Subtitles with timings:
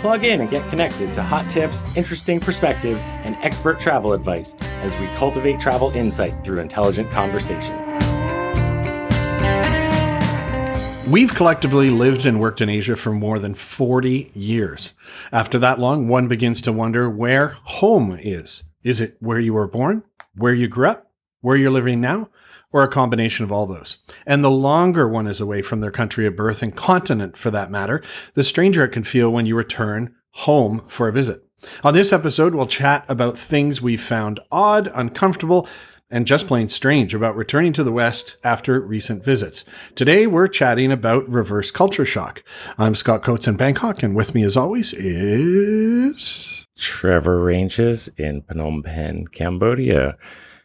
[0.00, 4.96] Plug in and get connected to hot tips, interesting perspectives, and expert travel advice as
[4.98, 7.76] we cultivate travel insight through intelligent conversation.
[11.10, 14.94] We've collectively lived and worked in Asia for more than 40 years.
[15.32, 18.62] After that long, one begins to wonder where home is.
[18.84, 20.04] Is it where you were born,
[20.36, 22.28] where you grew up, where you're living now,
[22.72, 23.98] or a combination of all those?
[24.26, 27.70] And the longer one is away from their country of birth and continent for that
[27.70, 28.02] matter,
[28.34, 31.44] the stranger it can feel when you return home for a visit.
[31.82, 35.68] On this episode, we'll chat about things we've found odd, uncomfortable,
[36.10, 39.64] and just plain strange about returning to the West after recent visits.
[39.94, 42.42] Today, we're chatting about reverse culture shock.
[42.78, 46.66] I'm Scott Coates in Bangkok, and with me, as always, is.
[46.78, 50.16] Trevor Ranges in Phnom Penh, Cambodia.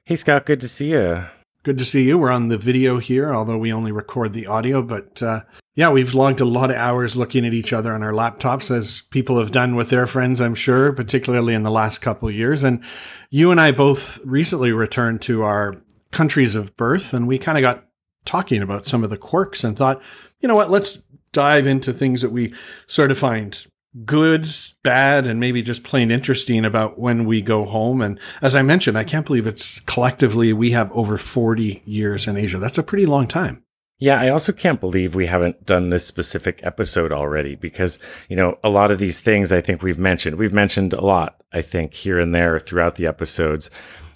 [0.05, 1.25] Hey, Scott, good to see you.
[1.63, 2.17] Good to see you.
[2.17, 4.81] We're on the video here, although we only record the audio.
[4.81, 5.43] But uh,
[5.75, 9.03] yeah, we've logged a lot of hours looking at each other on our laptops, as
[9.11, 12.63] people have done with their friends, I'm sure, particularly in the last couple years.
[12.63, 12.83] And
[13.29, 17.61] you and I both recently returned to our countries of birth, and we kind of
[17.61, 17.85] got
[18.25, 20.01] talking about some of the quirks and thought,
[20.41, 22.53] you know what, let's dive into things that we
[22.87, 23.65] sort of find
[24.05, 24.47] good,
[24.81, 28.01] bad, and maybe just plain interesting about when we go home.
[28.01, 32.37] And as I mentioned, I can't believe it's collectively we have over 40 years in
[32.37, 32.57] Asia.
[32.57, 33.63] That's a pretty long time.
[33.99, 38.57] Yeah, I also can't believe we haven't done this specific episode already because, you know,
[38.63, 40.37] a lot of these things I think we've mentioned.
[40.37, 43.69] We've mentioned a lot, I think, here and there throughout the episodes.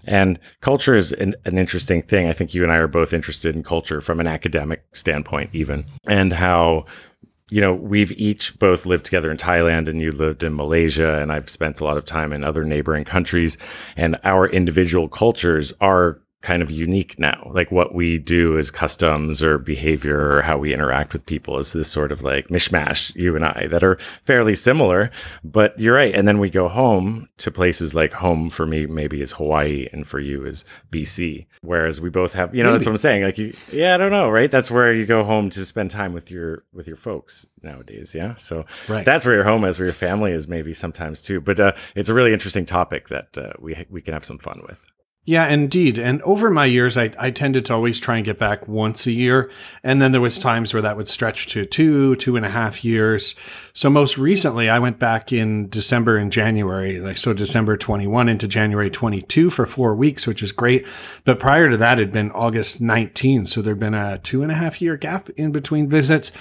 [0.03, 2.27] And culture is an, an, interesting thing.
[2.27, 5.83] I think you and I are both interested in culture from an academic standpoint, even,
[6.05, 6.85] and how
[7.49, 11.31] you know, we've each both lived together in Thailand and you lived in Malaysia and
[11.31, 13.57] I've spent a lot of time in other neighboring countries
[13.95, 17.49] and our individual cultures are kind of unique now.
[17.51, 21.73] Like what we do as customs or behavior or how we interact with people is
[21.73, 25.09] this sort of like mishmash, you and I, that are fairly similar.
[25.43, 26.13] But you're right.
[26.13, 30.07] And then we go home to places like home for me, maybe is Hawaii, and
[30.07, 31.47] for you is BC.
[31.67, 32.77] Whereas we both have, you know, maybe.
[32.77, 33.23] that's what I'm saying.
[33.23, 34.49] Like, you, yeah, I don't know, right?
[34.49, 38.15] That's where you go home to spend time with your with your folks nowadays.
[38.15, 38.35] Yeah.
[38.35, 39.03] So right.
[39.03, 41.41] that's where your home is, where your family is, maybe sometimes too.
[41.41, 44.61] But uh, it's a really interesting topic that uh, we we can have some fun
[44.65, 44.85] with.
[45.27, 45.99] Yeah, indeed.
[45.99, 49.11] And over my years, I, I tended to always try and get back once a
[49.11, 49.51] year.
[49.83, 52.85] And then there was times where that would stretch to two, two and a half
[52.85, 53.35] years.
[53.73, 58.47] So most recently, I went back in December and January, like so December 21 into
[58.47, 60.87] January 22 for four weeks, which is great.
[61.25, 63.47] But prior to that, it had been August 19.
[63.47, 66.31] So there'd been a two and a half year gap in between visits.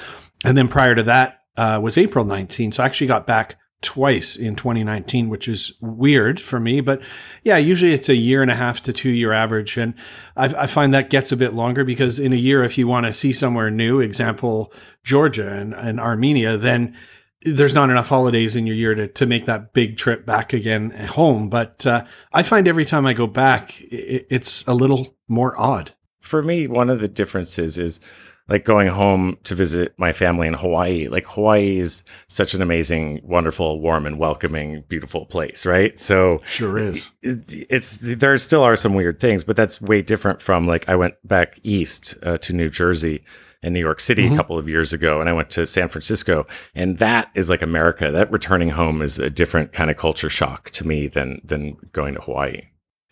[0.45, 2.71] And then prior to that uh, was April 19.
[2.71, 6.81] So I actually got back twice in 2019, which is weird for me.
[6.81, 7.03] But
[7.43, 9.77] yeah, usually it's a year and a half to two year average.
[9.77, 9.95] And
[10.37, 13.07] I, I find that gets a bit longer because in a year, if you want
[13.07, 14.73] to see somewhere new, example,
[15.05, 16.97] Georgia and, and Armenia, then
[17.43, 20.91] there's not enough holidays in your year to, to make that big trip back again
[20.91, 21.49] home.
[21.49, 25.93] But uh, I find every time I go back, it, it's a little more odd.
[26.19, 28.01] For me, one of the differences is
[28.49, 31.09] like going home to visit my family in Hawaii.
[31.09, 35.99] Like Hawaii is such an amazing, wonderful, warm and welcoming, beautiful place, right?
[35.99, 37.11] So sure is.
[37.23, 40.97] It, it's there still are some weird things, but that's way different from like I
[40.97, 43.25] went back east uh, to New Jersey
[43.63, 44.35] and New York City mm-hmm.
[44.35, 47.63] a couple of years ago, and I went to San Francisco, and that is like
[47.63, 48.13] America.
[48.13, 52.15] That returning home is a different kind of culture shock to me than than going
[52.15, 52.69] to Hawaii.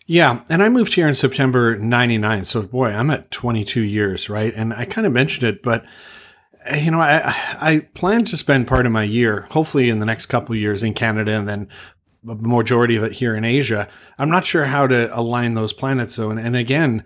[0.07, 2.45] Yeah, and I moved here in September 99.
[2.45, 4.53] So boy, I'm at 22 years, right?
[4.55, 5.83] And I kind of mentioned it, but
[6.65, 7.21] eh, you know, I
[7.59, 10.93] I plan to spend part of my year, hopefully in the next couple years in
[10.93, 11.69] Canada and then
[12.23, 13.87] the majority of it here in Asia.
[14.17, 16.29] I'm not sure how to align those planets though.
[16.29, 17.03] And, and again,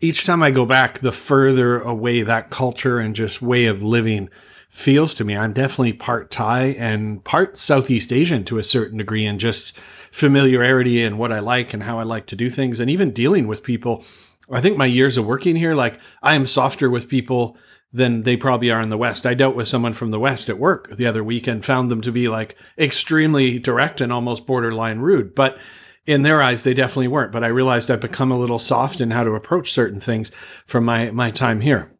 [0.00, 4.30] each time I go back, the further away that culture and just way of living
[4.70, 5.36] feels to me.
[5.36, 9.76] I'm definitely part Thai and part Southeast Asian to a certain degree and just
[10.10, 13.46] familiarity and what I like and how I like to do things, and even dealing
[13.46, 14.04] with people.
[14.50, 17.58] I think my years of working here, like I am softer with people
[17.92, 19.26] than they probably are in the West.
[19.26, 22.00] I dealt with someone from the West at work the other week and found them
[22.02, 25.34] to be like extremely direct and almost borderline rude.
[25.34, 25.58] But
[26.06, 27.32] in their eyes, they definitely weren't.
[27.32, 30.30] But I realized I've become a little soft in how to approach certain things
[30.66, 31.92] from my, my time here.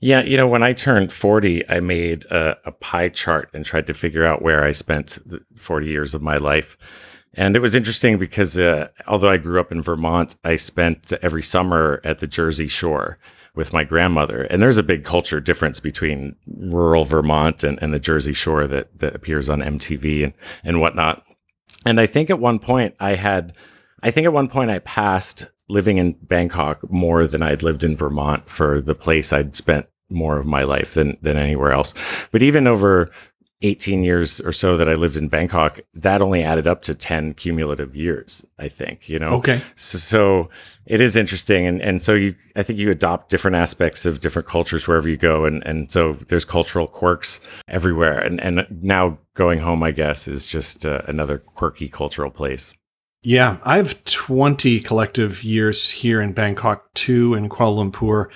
[0.00, 3.86] Yeah, you know, when I turned 40, I made a, a pie chart and tried
[3.86, 6.76] to figure out where I spent the 40 years of my life
[7.34, 11.42] And it was interesting because uh, although I grew up in Vermont, I spent every
[11.42, 13.18] summer at the Jersey Shore
[13.54, 14.42] with my grandmother.
[14.42, 18.98] And there's a big culture difference between rural Vermont and, and the Jersey Shore that,
[18.98, 20.32] that appears on MTV and,
[20.64, 21.24] and whatnot.
[21.86, 23.54] And I think at one point I had,
[24.02, 27.96] I think at one point I passed living in Bangkok more than I'd lived in
[27.96, 31.94] Vermont for the place I'd spent more of my life than, than anywhere else.
[32.32, 33.10] But even over
[33.62, 37.34] 18 years or so that I lived in Bangkok, that only added up to 10
[37.34, 39.34] cumulative years, I think, you know?
[39.34, 39.60] Okay.
[39.76, 40.50] So, so,
[40.86, 41.66] it is interesting.
[41.66, 45.18] And, and so you, I think you adopt different aspects of different cultures wherever you
[45.18, 45.44] go.
[45.44, 48.18] And, and so there's cultural quirks everywhere.
[48.18, 52.74] And, and now going home, I guess, is just uh, another quirky cultural place.
[53.22, 58.30] Yeah, I have 20 collective years here in Bangkok, two in Kuala Lumpur,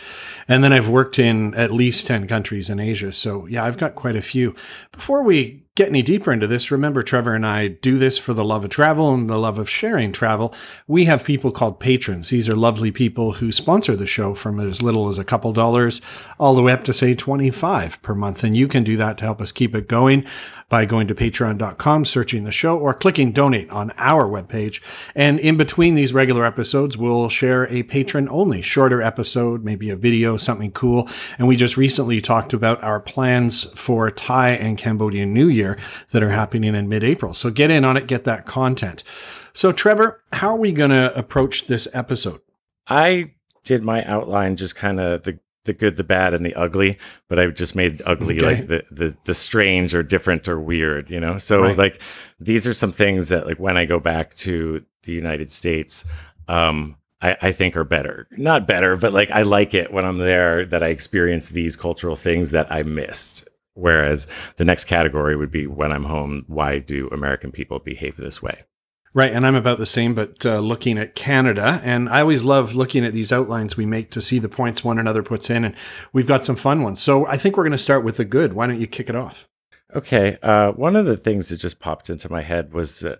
[0.47, 3.11] and then I've worked in at least 10 countries in Asia.
[3.11, 4.55] So, yeah, I've got quite a few.
[4.93, 8.45] Before we get any deeper into this, remember Trevor and I do this for the
[8.45, 10.55] love of travel and the love of sharing travel.
[10.87, 12.29] We have people called patrons.
[12.29, 16.01] These are lovely people who sponsor the show from as little as a couple dollars
[16.39, 18.45] all the way up to say 25 per month.
[18.45, 20.25] And you can do that to help us keep it going
[20.69, 24.81] by going to patreon.com, searching the show, or clicking donate on our webpage.
[25.15, 29.97] And in between these regular episodes, we'll share a patron only shorter episode, maybe a
[29.97, 31.09] video, something cool.
[31.37, 35.79] And we just recently talked about our plans for Thai and Cambodian New Year year
[36.11, 37.35] that are happening in mid April.
[37.35, 39.03] So get in on it, get that content.
[39.53, 42.41] So, Trevor, how are we going to approach this episode?
[42.87, 43.33] I
[43.63, 47.39] did my outline just kind of the the good, the bad, and the ugly, but
[47.39, 48.57] I just made ugly okay.
[48.57, 51.39] like the, the the strange or different or weird, you know.
[51.39, 51.77] So right.
[51.77, 52.03] like
[52.39, 56.05] these are some things that like when I go back to the United States,
[56.49, 58.29] um, I, I think are better.
[58.33, 62.17] Not better, but like I like it when I'm there that I experience these cultural
[62.17, 63.49] things that I missed.
[63.75, 64.27] Whereas
[64.57, 68.65] the next category would be when I'm home, why do American people behave this way?
[69.15, 69.33] Right.
[69.33, 71.81] And I'm about the same, but uh, looking at Canada.
[71.85, 74.99] And I always love looking at these outlines we make to see the points one
[74.99, 75.65] another puts in.
[75.65, 75.77] And
[76.13, 77.01] we've got some fun ones.
[77.01, 78.55] So I think we're going to start with the good.
[78.55, 79.49] Why don't you kick it off?
[79.95, 80.37] Okay.
[80.43, 83.17] Uh, one of the things that just popped into my head was uh,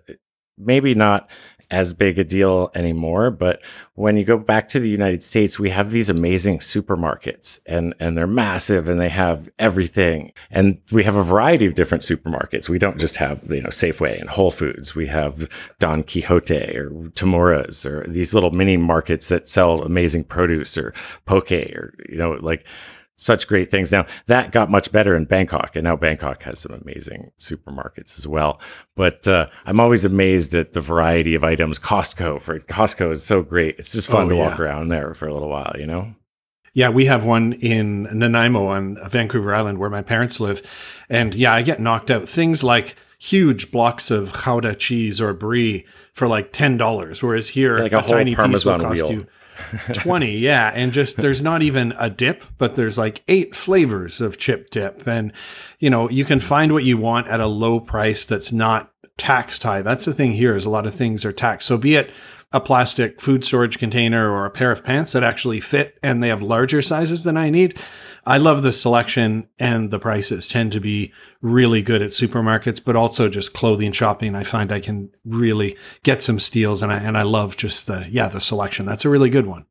[0.57, 1.29] maybe not
[1.71, 3.31] as big a deal anymore.
[3.31, 3.61] But
[3.95, 8.17] when you go back to the United States, we have these amazing supermarkets and, and
[8.17, 10.31] they're massive and they have everything.
[10.51, 12.69] And we have a variety of different supermarkets.
[12.69, 14.95] We don't just have, you know, Safeway and Whole Foods.
[14.95, 15.49] We have
[15.79, 20.93] Don Quijote or Tamura's or these little mini markets that sell amazing produce or
[21.25, 22.67] poke or, you know, like
[23.15, 23.91] such great things.
[23.91, 28.27] Now that got much better in Bangkok, and now Bangkok has some amazing supermarkets as
[28.27, 28.59] well.
[28.95, 31.79] But uh, I'm always amazed at the variety of items.
[31.79, 33.75] Costco for Costco is so great.
[33.77, 34.49] It's just fun oh, to yeah.
[34.49, 36.15] walk around there for a little while, you know.
[36.73, 40.61] Yeah, we have one in Nanaimo on Vancouver Island where my parents live,
[41.09, 42.27] and yeah, I get knocked out.
[42.27, 47.77] Things like huge blocks of Gouda cheese or brie for like ten dollars, whereas here
[47.77, 49.11] yeah, like a, a tiny Parmesan piece will cost wheel.
[49.13, 49.27] you
[49.93, 54.37] 20 yeah and just there's not even a dip but there's like eight flavors of
[54.37, 55.31] chip dip and
[55.79, 59.63] you know you can find what you want at a low price that's not taxed
[59.63, 61.67] high that's the thing here is a lot of things are taxed.
[61.67, 62.11] So be it
[62.55, 66.29] a plastic food storage container or a pair of pants that actually fit and they
[66.29, 67.77] have larger sizes than I need.
[68.25, 71.11] I love the selection and the prices tend to be
[71.41, 74.35] really good at supermarkets, but also just clothing shopping.
[74.35, 78.07] I find I can really get some steals and I, and I love just the,
[78.09, 78.85] yeah, the selection.
[78.85, 79.65] That's a really good one.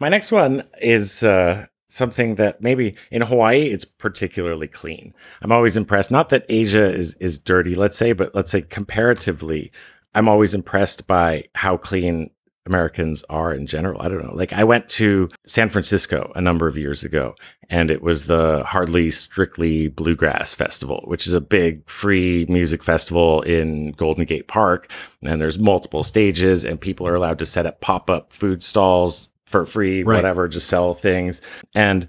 [0.00, 5.12] My next one is, uh, something that maybe in Hawaii it's particularly clean.
[5.42, 6.10] I'm always impressed.
[6.10, 9.70] Not that Asia is is dirty, let's say, but let's say comparatively,
[10.14, 12.30] I'm always impressed by how clean
[12.66, 14.00] Americans are in general.
[14.00, 14.34] I don't know.
[14.34, 17.34] Like I went to San Francisco a number of years ago
[17.68, 23.42] and it was the Hardly Strictly Bluegrass Festival, which is a big free music festival
[23.42, 24.92] in Golden Gate Park.
[25.22, 29.66] And there's multiple stages and people are allowed to set up pop-up food stalls for
[29.66, 30.16] free, right.
[30.16, 31.42] whatever, just sell things.
[31.74, 32.08] And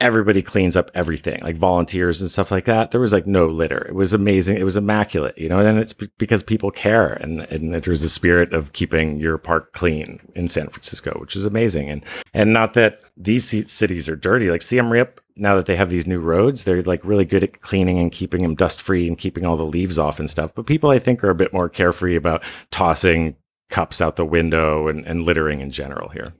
[0.00, 2.90] everybody cleans up everything, like volunteers and stuff like that.
[2.90, 3.86] There was like no litter.
[3.86, 4.56] It was amazing.
[4.56, 8.52] It was immaculate, you know, and it's because people care and, and there's a spirit
[8.52, 11.90] of keeping your park clean in San Francisco, which is amazing.
[11.90, 15.90] And, and not that these cities are dirty, like Siem Reap, now that they have
[15.90, 19.18] these new roads, they're like really good at cleaning and keeping them dust free and
[19.18, 20.54] keeping all the leaves off and stuff.
[20.54, 23.36] But people, I think, are a bit more carefree about tossing
[23.70, 26.34] cups out the window and, and littering in general here.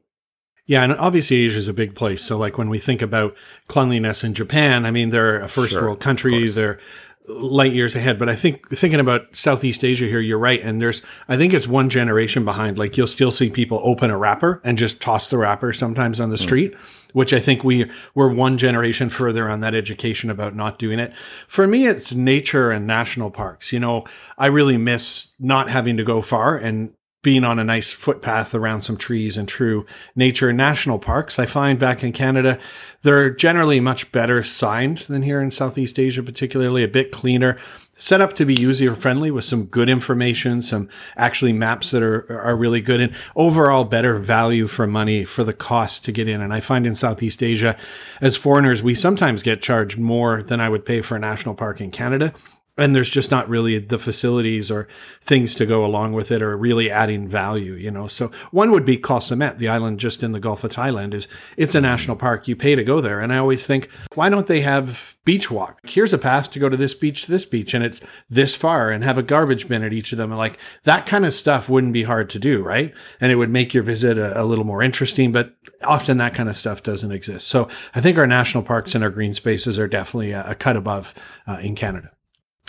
[0.71, 2.23] Yeah, and obviously Asia is a big place.
[2.23, 3.35] So, like when we think about
[3.67, 6.47] cleanliness in Japan, I mean, they're a first sure, world country.
[6.47, 6.79] They're
[7.27, 8.21] light years ahead.
[8.21, 10.63] But I think thinking about Southeast Asia here, you're right.
[10.63, 12.79] And there's, I think it's one generation behind.
[12.79, 16.31] Like you'll still see people open a wrapper and just toss the wrapper sometimes on
[16.31, 16.45] the hmm.
[16.45, 16.75] street.
[17.15, 21.13] Which I think we we're one generation further on that education about not doing it.
[21.49, 23.73] For me, it's nature and national parks.
[23.73, 24.05] You know,
[24.39, 28.81] I really miss not having to go far and being on a nice footpath around
[28.81, 29.85] some trees and true
[30.17, 31.39] nature national parks.
[31.39, 32.59] I find back in Canada,
[33.03, 37.59] they're generally much better signed than here in Southeast Asia, particularly a bit cleaner,
[37.95, 42.41] set up to be user friendly with some good information, some actually maps that are,
[42.41, 46.41] are really good and overall better value for money for the cost to get in.
[46.41, 47.77] And I find in Southeast Asia,
[48.23, 51.83] as foreigners, we sometimes get charged more than I would pay for a national park
[51.83, 52.33] in Canada
[52.81, 54.89] and there's just not really the facilities or
[55.21, 58.07] things to go along with it or really adding value you know?
[58.07, 61.75] So one would be Koh the island just in the Gulf of Thailand is it's
[61.75, 62.49] a national park.
[62.49, 63.21] You pay to go there.
[63.21, 65.79] And I always think why don't they have beach walk?
[65.85, 68.91] Here's a path to go to this beach to this beach and it's this far
[68.91, 70.31] and have a garbage bin at each of them.
[70.31, 72.95] And like that kind of stuff wouldn't be hard to do right?
[73.21, 76.49] And it would make your visit a, a little more interesting but often that kind
[76.49, 77.49] of stuff doesn't exist.
[77.49, 80.77] So I think our national parks and our green spaces are definitely a, a cut
[80.77, 81.15] above
[81.47, 82.11] uh, in Canada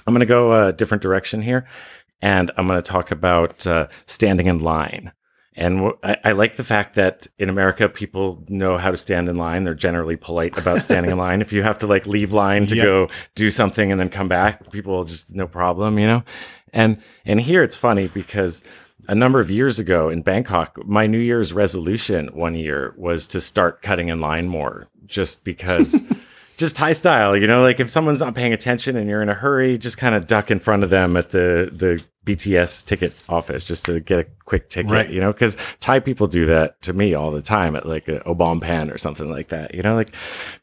[0.08, 1.65] I'm going to go a different direction here,
[2.22, 5.12] and I'm going to talk about uh, standing in line.
[5.53, 9.27] And w- I, I like the fact that in America, people know how to stand
[9.27, 9.63] in line.
[9.65, 11.41] They're generally polite about standing in line.
[11.41, 12.86] If you have to like leave line to Yep.
[12.86, 16.24] go do something and then come back, people will just no problem, you know.
[16.74, 18.63] And and here it's funny because
[19.10, 23.41] a number of years ago in Bangkok, my New Year's resolution one year was to
[23.41, 26.01] start cutting in line more, just because.
[26.62, 29.34] just Thai style, you know, like if someone's not paying attention and you're in a
[29.34, 33.65] hurry, just kind of duck in front of them at the the BTS ticket office
[33.65, 35.10] just to get a quick ticket, Right.
[35.10, 38.24] you know, because Thai people do that to me all the time at like a
[38.24, 40.13] Au Bon Pain or something like that, you know, like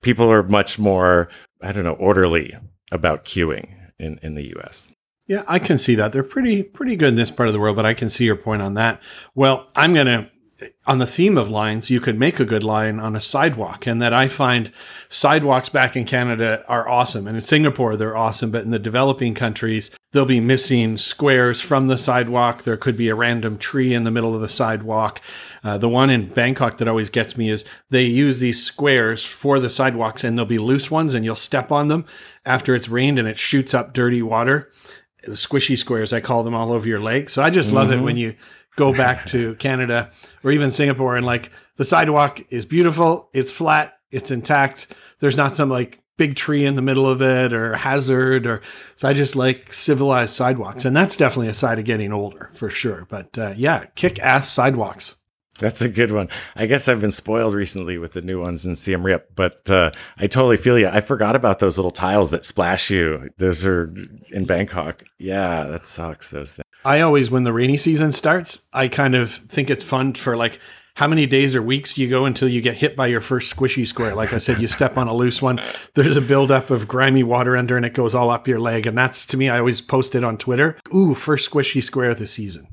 [0.01, 1.29] people are much more,
[1.61, 2.55] I don't know, orderly
[2.93, 4.89] about queuing in in the U.S.
[5.27, 6.13] Yeah, I can see that.
[6.15, 8.37] They're pretty pretty good in this part of the world, but I can see your
[8.37, 9.01] point on that.
[9.35, 10.31] Well, I'm going to
[10.87, 14.03] on the theme of lines, you could make a good line on a sidewalk and
[14.03, 14.73] that I find
[15.09, 19.35] sidewalks back in Canada are awesome and in Singapore they're awesome, but in the developing
[19.35, 22.65] countries they'll be missing squares from the sidewalk.
[22.65, 25.21] There could be a random tree in the middle of the sidewalk.
[25.63, 29.61] Uh, the one in Bangkok that always gets me is they use these squares for
[29.61, 32.05] the sidewalks and there'll be loose ones and you'll step on them
[32.45, 34.69] after it's rained and it shoots up dirty water
[35.25, 37.29] the squishy squares I call them all over your leg.
[37.29, 38.35] So I just love it when you
[38.79, 40.11] go back to Canada
[40.43, 44.87] or even Singapore and like the sidewalk is beautiful, it's flat, it's intact.
[45.19, 48.61] There's not some like big tree in the middle of it or hazard or
[48.97, 52.71] so I just like civilized sidewalks and that's definitely a side of getting older for
[52.71, 53.07] sure.
[53.09, 55.17] But uh, yeah, kick ass sidewalks.
[55.59, 56.29] That's a good one.
[56.55, 59.91] I guess I've been spoiled recently with the new ones in Siem Reap, but uh,
[60.17, 60.87] I totally feel you.
[60.87, 63.31] I forgot about those little tiles that splash you.
[63.39, 63.93] Those are
[64.31, 65.03] in Bangkok.
[65.19, 66.29] Yeah, that sucks.
[66.29, 66.68] Those things.
[66.85, 70.61] I always, when the rainy season starts, I kind of think it's fun for like
[70.95, 73.87] how many days or weeks you go until you get hit by your first squishy
[73.87, 74.17] square.
[74.17, 75.61] Like I said, you step on a loose one,
[75.95, 78.87] there's a buildup of grimy water under and it goes all up your leg.
[78.87, 80.77] And that's to me, I always post it on Twitter.
[80.93, 82.67] Ooh, first squishy square of the season.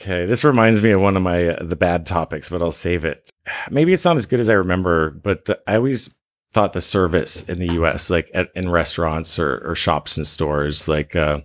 [0.00, 3.04] Okay, this reminds me of one of my uh, the bad topics, but I'll save
[3.04, 3.28] it.
[3.70, 6.14] Maybe it's not as good as I remember, but the, I always
[6.52, 10.88] thought the service in the U.S., like at, in restaurants or, or shops and stores,
[10.88, 11.40] like uh,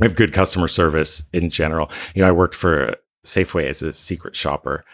[0.00, 1.90] we have good customer service in general.
[2.14, 4.84] You know, I worked for Safeway as a secret shopper,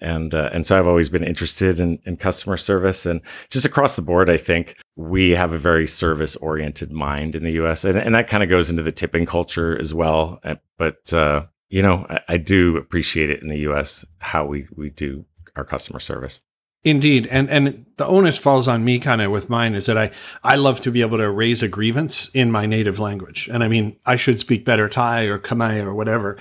[0.00, 3.96] and uh, and so I've always been interested in, in customer service and just across
[3.96, 4.28] the board.
[4.28, 7.84] I think we have a very service oriented mind in the U.S.
[7.84, 10.40] and, and that kind of goes into the tipping culture as well.
[10.44, 14.04] Uh, But uh, you know, I, I do appreciate it in the U.S.
[14.18, 15.24] how we we do
[15.56, 16.40] our customer service.
[16.84, 20.10] Indeed, and and the onus falls on me kind of with mine is that I
[20.42, 23.68] I love to be able to raise a grievance in my native language, and I
[23.68, 26.36] mean I should speak better Thai or Khmer or whatever,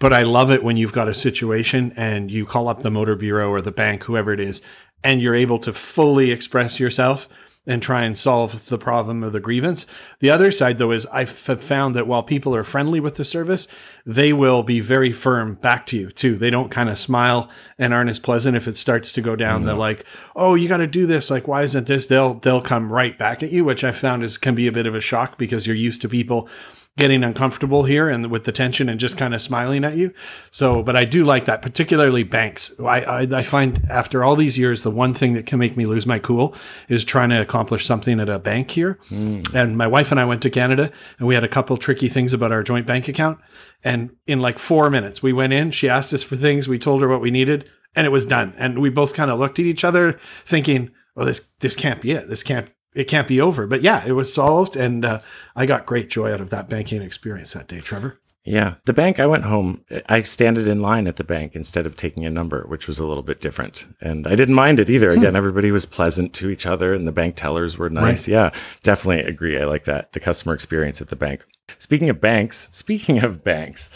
[0.00, 3.14] but I love it when you've got a situation and you call up the motor
[3.14, 4.62] bureau or the bank, whoever it is,
[5.04, 7.28] and you're able to fully express yourself
[7.66, 9.86] and try and solve the problem of the grievance.
[10.20, 13.66] The other side, though, is I've found that while people are friendly with the service,
[14.04, 16.36] they will be very firm back to you too.
[16.36, 19.64] They don't kind of smile and aren't as pleasant if it starts to go down
[19.64, 20.04] They're like,
[20.36, 21.30] oh, you got to do this.
[21.30, 22.06] Like, why isn't this?
[22.06, 24.86] They'll they'll come right back at you, which I found is can be a bit
[24.86, 26.48] of a shock because you're used to people
[26.96, 30.14] getting uncomfortable here and with the tension and just kind of smiling at you.
[30.52, 32.72] So, but I do like that, particularly banks.
[32.78, 35.86] I, I, I find after all these years, the one thing that can make me
[35.86, 36.54] lose my cool
[36.88, 39.00] is trying to accomplish something at a bank here.
[39.08, 39.40] Hmm.
[39.52, 42.32] And my wife and I went to Canada and we had a couple tricky things
[42.32, 43.40] about our joint bank account.
[43.82, 47.02] And in like four minutes, we went in, she asked us for things, we told
[47.02, 48.54] her what we needed, and it was done.
[48.56, 52.12] And we both kind of looked at each other thinking, well, this, this can't be
[52.12, 52.28] it.
[52.28, 53.66] This can't it can't be over.
[53.66, 55.18] But yeah, it was solved, and uh,
[55.54, 58.20] I got great joy out of that banking experience that day, Trevor.
[58.44, 58.74] Yeah.
[58.84, 59.84] The bank, I went home.
[60.06, 63.06] I standed in line at the bank instead of taking a number, which was a
[63.06, 63.86] little bit different.
[64.02, 65.12] And I didn't mind it either.
[65.12, 65.20] Hmm.
[65.20, 68.28] Again, everybody was pleasant to each other and the bank tellers were nice.
[68.28, 68.34] Right.
[68.34, 68.50] Yeah,
[68.82, 69.58] definitely agree.
[69.58, 70.12] I like that.
[70.12, 71.46] The customer experience at the bank.
[71.78, 73.90] Speaking of banks, speaking of banks,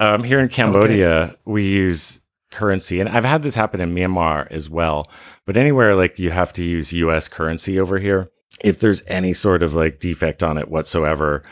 [0.00, 1.36] um, here in Cambodia, okay.
[1.44, 2.98] we use currency.
[2.98, 5.08] And I've had this happen in Myanmar as well.
[5.46, 8.32] But anywhere like you have to use US currency over here,
[8.62, 11.42] if there's any sort of like defect on it whatsoever,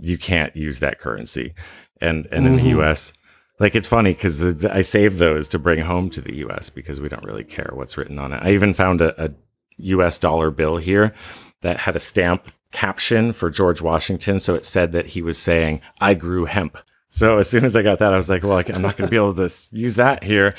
[0.00, 1.54] you can't use that currency
[2.00, 2.46] and and mm-hmm.
[2.46, 2.80] in the mm-hmm.
[2.80, 3.12] US.
[3.60, 7.08] Like it's funny because I save those to bring home to the US because we
[7.08, 8.42] don't really care what's written on it.
[8.42, 9.30] I even found a, a
[9.76, 11.14] US dollar bill here
[11.60, 14.40] that had a stamp caption for George Washington.
[14.40, 16.76] So it said that he was saying, I grew hemp.
[17.08, 19.10] So as soon as I got that, I was like, well, I'm not going to
[19.10, 20.54] be able to use that here.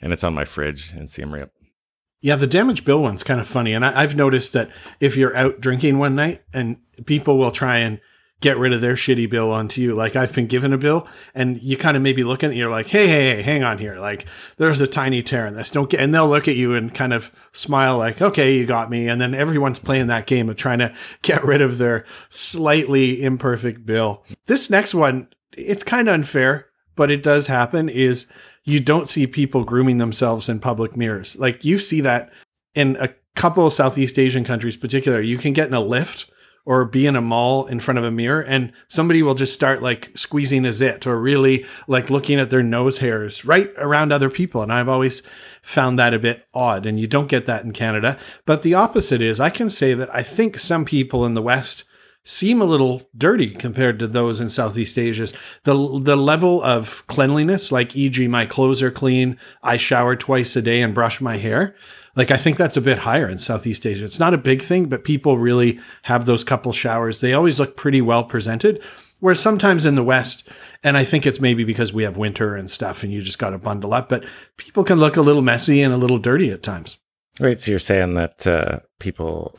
[0.00, 1.48] And it's on my fridge in Siem Reap.
[2.20, 3.72] Yeah, the damage bill one's kind of funny.
[3.72, 4.70] And I, have noticed that
[5.00, 8.00] if you're out drinking one night and people will try and
[8.40, 9.94] get rid of their shitty bill onto you.
[9.94, 12.70] Like I've been given a bill and you kind of maybe look at it you're
[12.70, 13.96] like, hey, hey, hey, hang on here.
[13.96, 14.26] Like
[14.58, 15.70] there's a tiny tear in this.
[15.70, 18.90] Don't get and they'll look at you and kind of smile like, okay, you got
[18.90, 19.08] me.
[19.08, 23.86] And then everyone's playing that game of trying to get rid of their slightly imperfect
[23.86, 24.24] bill.
[24.44, 28.26] This next one, it's kind of unfair, but it does happen, is
[28.66, 31.36] you don't see people grooming themselves in public mirrors.
[31.36, 32.30] Like you see that
[32.74, 35.20] in a couple of Southeast Asian countries, particular.
[35.20, 36.28] You can get in a lift
[36.64, 39.82] or be in a mall in front of a mirror and somebody will just start
[39.82, 44.28] like squeezing a zit or really like looking at their nose hairs right around other
[44.28, 44.62] people.
[44.62, 45.22] And I've always
[45.62, 46.84] found that a bit odd.
[46.84, 48.18] And you don't get that in Canada.
[48.46, 51.84] But the opposite is I can say that I think some people in the West
[52.26, 55.28] seem a little dirty compared to those in Southeast Asia.
[55.62, 60.62] The the level of cleanliness, like e.g., my clothes are clean, I shower twice a
[60.62, 61.76] day and brush my hair.
[62.16, 64.04] Like I think that's a bit higher in Southeast Asia.
[64.04, 67.20] It's not a big thing, but people really have those couple showers.
[67.20, 68.82] They always look pretty well presented.
[69.20, 70.48] Whereas sometimes in the West,
[70.82, 73.50] and I think it's maybe because we have winter and stuff and you just got
[73.50, 74.26] to bundle up, but
[74.58, 76.98] people can look a little messy and a little dirty at times.
[77.40, 77.58] Right.
[77.58, 79.56] So you're saying that uh, people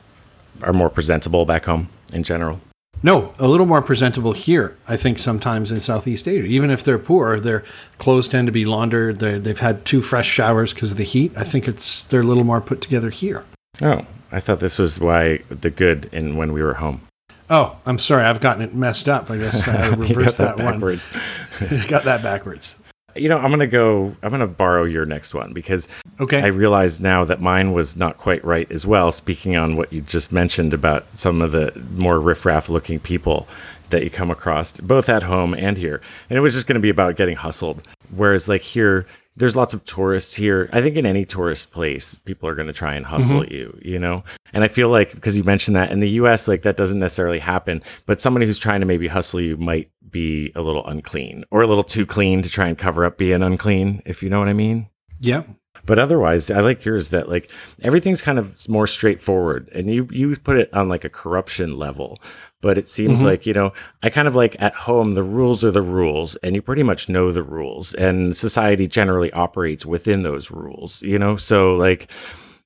[0.62, 2.60] are more presentable back home in general?
[3.04, 6.46] No, a little more presentable here, I think, sometimes in Southeast Asia.
[6.46, 7.64] Even if they're poor, their
[8.00, 9.20] clothes tend to be laundered.
[9.20, 11.32] they have had two fresh showers because of the heat.
[11.36, 13.46] I think it's they're a little more put together here.
[13.82, 17.02] Oh, I thought this was why the good in when we were home.
[17.50, 18.26] Oh, I'm sorry.
[18.26, 19.30] I've gotten it messed up.
[19.30, 21.10] I guess I reversed that, that backwards.
[21.10, 21.86] one.
[21.88, 22.80] got that backwards
[23.18, 24.16] you know, I'm gonna go.
[24.24, 25.88] I'm gonna borrow your next one because
[26.20, 26.42] okay.
[26.42, 29.12] I realize now that mine was not quite right as well.
[29.12, 33.48] Speaking on what you just mentioned about some of the more riffraff looking people
[33.90, 36.90] that you come across, both at home and here, and it was just gonna be
[36.90, 37.82] about getting hustled.
[38.16, 39.06] Whereas, like here,
[39.38, 40.68] there's lots of tourists here.
[40.74, 43.54] I think in any tourist place, people are going to try and hustle mm-hmm.
[43.54, 44.24] you, you know?
[44.52, 47.40] And I feel like because you mentioned that in the US, like that doesn't necessarily
[47.40, 51.62] happen, but somebody who's trying to maybe hustle you might be a little unclean or
[51.62, 54.48] a little too clean to try and cover up being unclean, if you know what
[54.48, 54.90] I mean.
[55.20, 55.44] Yeah.
[55.86, 60.36] But otherwise, I like yours that like everything's kind of more straightforward, and you you
[60.36, 62.20] put it on like a corruption level.
[62.62, 63.28] But it seems mm-hmm.
[63.28, 66.56] like you know, I kind of like at home the rules are the rules, and
[66.56, 71.02] you pretty much know the rules, and society generally operates within those rules.
[71.02, 72.12] You know, so like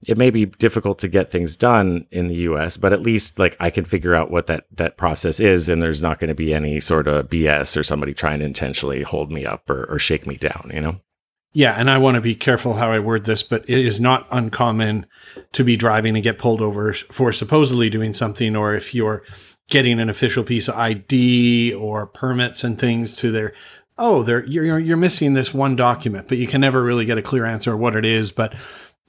[0.07, 3.55] it may be difficult to get things done in the US, but at least like
[3.59, 6.53] I can figure out what that that process is and there's not going to be
[6.53, 10.25] any sort of BS or somebody trying to intentionally hold me up or, or shake
[10.25, 11.01] me down, you know?
[11.53, 14.25] Yeah, and I want to be careful how I word this, but it is not
[14.31, 15.05] uncommon
[15.51, 19.23] to be driving and get pulled over for supposedly doing something, or if you're
[19.71, 23.53] getting an official piece of ID or permits and things to their
[23.97, 27.21] oh, they're you're you're missing this one document, but you can never really get a
[27.21, 28.53] clear answer what it is, but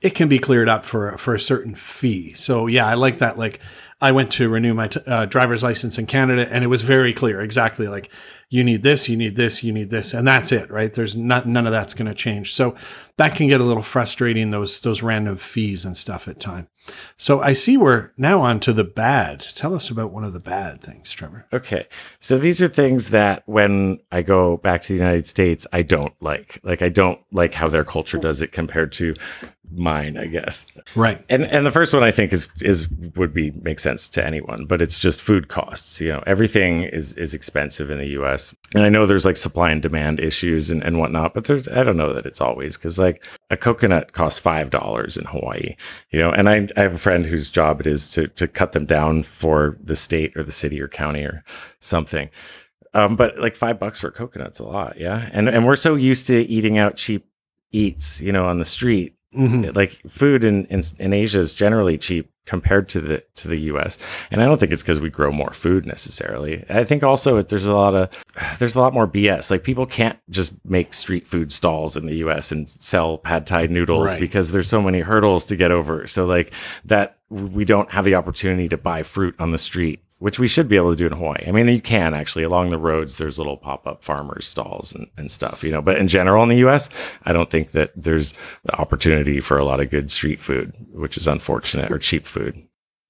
[0.03, 2.33] it can be cleared up for for a certain fee.
[2.35, 3.39] So yeah, I like that.
[3.39, 3.61] Like
[4.01, 7.13] I went to renew my t- uh, driver's license in Canada, and it was very
[7.13, 8.11] clear, exactly like
[8.51, 10.93] you need this, you need this, you need this, and that's it, right?
[10.93, 12.53] There's not none of that's going to change.
[12.53, 12.75] So
[13.17, 16.69] that can get a little frustrating those those random fees and stuff at time.
[17.17, 19.41] So I see we're now on to the bad.
[19.41, 21.47] Tell us about one of the bad things, Trevor.
[21.53, 21.87] Okay,
[22.19, 26.15] so these are things that when I go back to the United States, I don't
[26.21, 26.59] like.
[26.63, 28.21] Like I don't like how their culture oh.
[28.21, 29.15] does it compared to
[29.77, 30.67] mine, I guess.
[30.95, 31.25] Right.
[31.29, 34.67] And and the first one I think is is would be make sense to anyone,
[34.67, 36.01] but it's just food costs.
[36.01, 38.55] You know, everything is is expensive in the US.
[38.75, 41.83] And I know there's like supply and demand issues and, and whatnot, but there's I
[41.83, 45.77] don't know that it's always because like a coconut costs five dollars in Hawaii.
[46.11, 48.73] You know, and I I have a friend whose job it is to to cut
[48.73, 51.45] them down for the state or the city or county or
[51.81, 52.31] something.
[52.95, 55.31] Um, but like five bucks for coconuts a lot, yeah.
[55.33, 57.27] And and we're so used to eating out cheap
[57.73, 59.75] eats, you know, on the street Mm-hmm.
[59.77, 63.99] Like food in, in, in Asia is generally cheap compared to the to the US.
[64.31, 66.65] And I don't think it's because we grow more food necessarily.
[66.69, 68.11] I think also there's a lot of
[68.59, 69.51] there's a lot more BS.
[69.51, 73.67] Like people can't just make street food stalls in the US and sell pad thai
[73.67, 74.21] noodles Right.
[74.21, 76.07] because there's so many hurdles to get over.
[76.07, 76.53] So like
[76.85, 80.03] that we don't have the opportunity to buy fruit on the street.
[80.23, 81.45] Which we should be able to do in Hawaii.
[81.49, 83.17] I mean, you can actually along the roads.
[83.17, 85.83] There's little pop-up farmers stalls and, and stuff, you know.
[85.83, 86.89] But in general, in the U.S.,
[87.25, 88.33] I don't think that there's
[88.63, 92.63] the opportunity for a lot of good street food, which is unfortunate, or cheap food.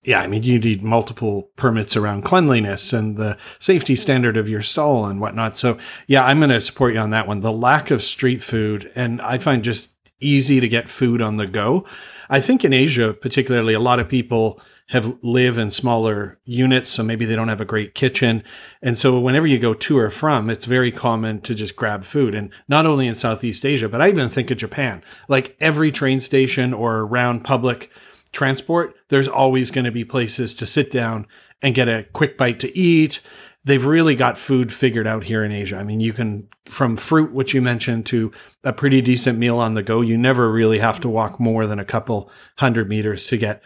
[0.04, 4.62] Yeah, I mean, you need multiple permits around cleanliness and the safety standard of your
[4.62, 5.54] stall and whatnot.
[5.54, 7.40] So, yeah, I'm going to support you on that one.
[7.40, 11.46] The lack of street food, and I find just easy to get food on the
[11.46, 11.84] go.
[12.30, 17.02] I think in Asia, particularly, a lot of people have live in smaller units, so
[17.02, 18.42] maybe they don't have a great kitchen.
[18.82, 22.34] And so whenever you go to or from, it's very common to just grab food.
[22.34, 25.02] And not only in Southeast Asia, but I even think of Japan.
[25.28, 27.90] Like every train station or around public
[28.32, 31.26] transport, there's always going to be places to sit down
[31.62, 33.20] and get a quick bite to eat.
[33.64, 35.76] They've really got food figured out here in Asia.
[35.76, 38.32] I mean, you can, from fruit, which you mentioned, to
[38.64, 41.78] a pretty decent meal on the go, you never really have to walk more than
[41.78, 43.62] a couple hundred meters to get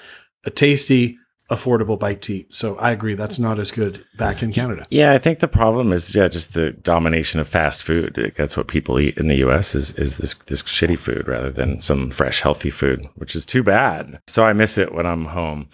[0.46, 1.18] a tasty,
[1.50, 2.54] affordable bite to eat.
[2.54, 4.84] So I agree, that's not as good back in Canada.
[4.90, 8.32] Yeah, I think the problem is yeah, just the domination of fast food.
[8.36, 9.74] That's what people eat in the U.S.
[9.74, 13.62] is is this this shitty food rather than some fresh, healthy food, which is too
[13.62, 14.20] bad.
[14.26, 15.68] So I miss it when I'm home.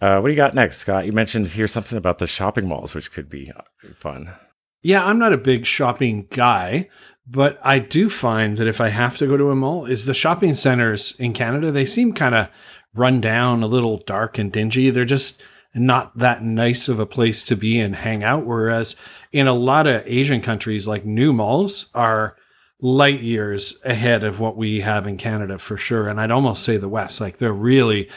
[0.00, 1.06] Uh, what do you got next, Scott?
[1.06, 3.62] You mentioned here something about the shopping malls, which could be uh,
[3.94, 4.32] fun.
[4.82, 6.88] Yeah, I'm not a big shopping guy,
[7.24, 10.14] but I do find that if I have to go to a mall, is the
[10.14, 12.48] shopping centers in Canada, they seem kind of
[12.94, 14.90] run down, a little dark and dingy.
[14.90, 15.42] They're just
[15.74, 18.44] not that nice of a place to be and hang out.
[18.44, 18.94] Whereas
[19.32, 22.36] in a lot of Asian countries, like new malls are
[22.80, 26.08] light years ahead of what we have in Canada for sure.
[26.08, 28.10] And I'd almost say the West, like they're really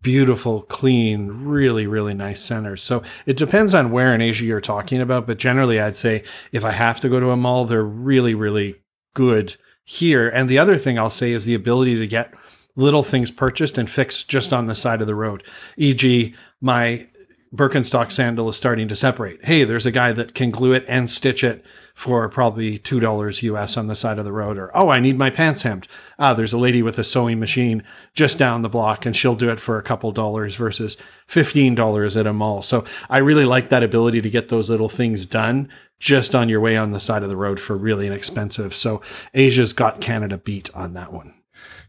[0.00, 2.82] beautiful, clean, really, really nice centers.
[2.82, 5.26] So it depends on where in Asia you're talking about.
[5.26, 8.76] But generally, I'd say if I have to go to a mall, they're really, really
[9.14, 10.28] good here.
[10.28, 12.32] And the other thing I'll say is the ability to get
[12.76, 15.44] little things purchased and fixed just on the side of the road.
[15.76, 17.06] E.g., my
[17.54, 19.44] Birkenstock sandal is starting to separate.
[19.44, 21.62] Hey, there's a guy that can glue it and stitch it
[21.94, 24.56] for probably $2 US on the side of the road.
[24.56, 25.86] Or, oh, I need my pants hemmed.
[26.18, 27.82] Ah, there's a lady with a sewing machine
[28.14, 30.96] just down the block and she'll do it for a couple dollars versus
[31.28, 32.62] $15 at a mall.
[32.62, 36.60] So I really like that ability to get those little things done just on your
[36.60, 38.74] way on the side of the road for really inexpensive.
[38.74, 39.02] So
[39.34, 41.34] Asia's got Canada beat on that one.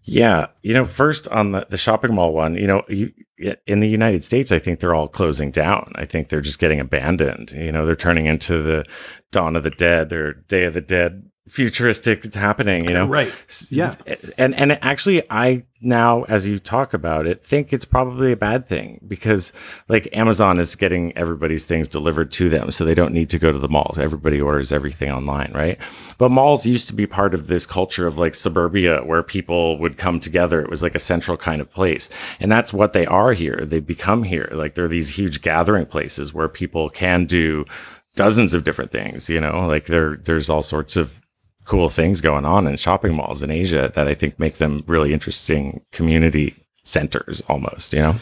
[0.05, 3.13] Yeah, you know, first on the, the shopping mall one, you know, you,
[3.65, 5.93] in the United States, I think they're all closing down.
[5.95, 7.51] I think they're just getting abandoned.
[7.51, 8.85] You know, they're turning into the
[9.31, 13.05] Dawn of the Dead or Day of the Dead futuristic it's happening you know?
[13.05, 13.33] Right.
[13.69, 13.95] Yeah.
[14.37, 18.65] and and actually i now as you talk about it think it's probably a bad
[18.65, 19.51] thing because
[19.89, 23.51] like amazon is getting everybody's things delivered to them so they don't need to go
[23.51, 23.99] to the malls.
[23.99, 25.79] Everybody orders everything online right?
[26.17, 29.97] But malls used to be part of this culture of like suburbia where people would
[29.97, 30.61] come together.
[30.61, 32.09] It was like a central kind of place.
[32.39, 33.63] And that's what they are here.
[33.65, 34.49] They've become here.
[34.51, 37.65] Like they're these huge gathering places where people can do
[38.15, 39.65] dozens of different things you know?
[39.67, 41.19] Like there there's all sorts of
[41.65, 45.13] cool things going on in shopping malls in Asia that I think make them really
[45.13, 48.15] interesting community centers almost, you know?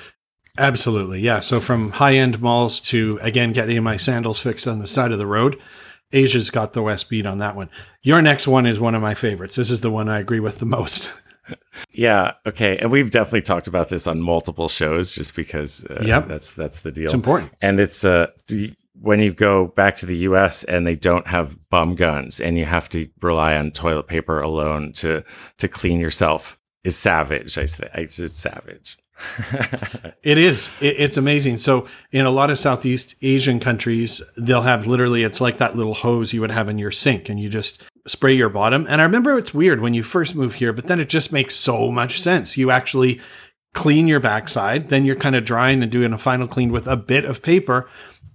[0.57, 1.21] Absolutely.
[1.21, 1.39] Yeah.
[1.39, 5.17] So from high end malls to, again, getting my sandals fixed on the side of
[5.17, 5.57] the road,
[6.11, 7.69] Asia's got the West beat on that one.
[8.03, 9.55] Your next one is one of my favorites.
[9.55, 11.11] This is the one I agree with the most.
[11.91, 12.33] Yeah.
[12.45, 12.77] Okay.
[12.77, 16.27] And we've definitely talked about this on multiple shows just because uh, Yep.
[16.29, 17.05] that's, that's the deal.
[17.05, 17.51] It's important.
[17.61, 21.27] and it's uh do you- when you go back to the US and they don't
[21.27, 25.23] have bum guns and you have to rely on toilet paper alone to
[25.57, 27.57] to clean yourself is savage.
[27.57, 28.97] I say it's savage.
[30.23, 30.69] It is.
[30.79, 31.57] It, it's amazing.
[31.57, 35.95] So in a lot of Southeast Asian countries, they'll have literally, it's like that little
[35.95, 38.85] hose you would have in your sink and you just spray your bottom.
[38.87, 41.55] And I remember it's weird when you first move here, but then it just makes
[41.55, 42.55] so much sense.
[42.55, 43.19] You actually
[43.73, 46.97] clean your backside, then you're kind of drying and doing a final clean with a
[46.97, 47.89] bit of paper.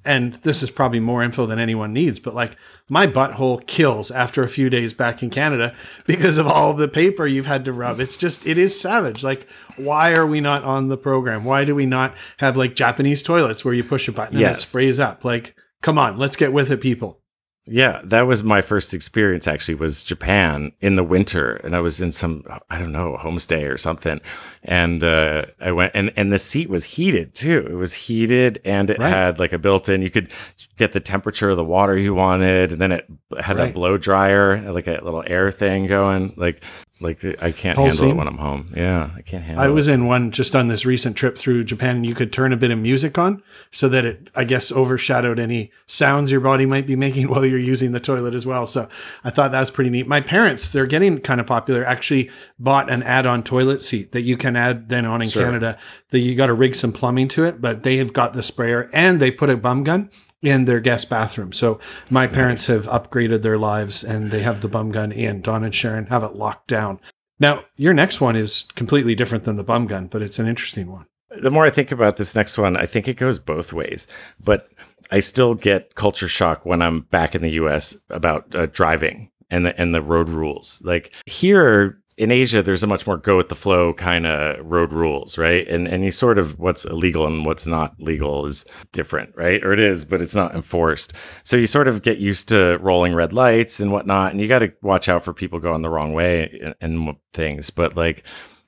[0.05, 2.57] And this is probably more info than anyone needs, but like
[2.88, 5.75] my butthole kills after a few days back in Canada
[6.07, 7.99] because of all the paper you've had to rub.
[7.99, 9.25] It's just, it is savage.
[9.25, 11.44] Like, why are we not on the program?
[11.44, 14.61] Why do we not have like Japanese toilets where you push a button and it
[14.61, 15.25] sprays up?
[15.25, 17.20] Like, come on, let's get with it, people.
[17.68, 22.00] Yeah, that was my first experience actually was Japan in the winter and I was
[22.00, 24.20] in some I don't know, homestay or something.
[24.62, 27.66] And uh I went and and the seat was heated too.
[27.68, 29.11] It was heated and it Right.
[29.11, 30.31] had like a built-in you could
[30.76, 33.07] get the temperature of the water you wanted and then it
[33.40, 33.70] had Right.
[33.70, 36.35] a blow dryer, like a little air thing going.
[36.37, 36.62] Like
[36.98, 38.72] Like I can't Whole handle it when I'm home.
[38.74, 39.66] Yeah, I can't handle it.
[39.66, 39.74] I it.
[39.74, 42.56] was in one just on this recent trip through Japan, and you could turn a
[42.56, 46.87] bit of music on so that it, I guess, overshadowed any sounds your body might
[46.87, 48.66] be making while you're using the toilet as well.
[48.66, 48.88] So
[49.24, 50.06] I thought that was pretty neat.
[50.09, 54.22] My parents, they're getting kind of popular, actually bought an add on toilet seat that
[54.22, 55.44] you can add then on in Sure.
[55.44, 55.78] Canada.
[56.11, 58.88] That you got to rig some plumbing to it, but they have got the sprayer
[58.94, 60.09] and they put a bum gun
[60.46, 61.52] in their guest bathroom.
[61.52, 65.40] So my parents have upgraded their lives and they have the bum gun in.
[65.42, 67.00] Don and Sharon have it locked down.
[67.40, 70.90] Now, your next one is completely different than the bum gun, but it's an interesting
[70.90, 71.06] one.
[71.42, 74.06] the more I think about this next one, I think it goes both ways.
[74.38, 74.68] But
[75.11, 77.96] I still get culture shock when I'm back in the U.S.
[78.09, 80.80] about uh, driving and the and the road rules.
[80.85, 84.92] Like here in Asia, there's a much more go with the flow kind of road
[84.92, 85.68] rules, right?
[85.68, 89.62] And and you sort of what's illegal and what's not legal is different, right?
[89.62, 91.12] Or it is, but it's not enforced.
[91.44, 94.61] So you sort of get used to rolling red lights and whatnot, and you got
[94.61, 97.68] to watch out for people going the wrong way and, and things.
[97.68, 98.24] But like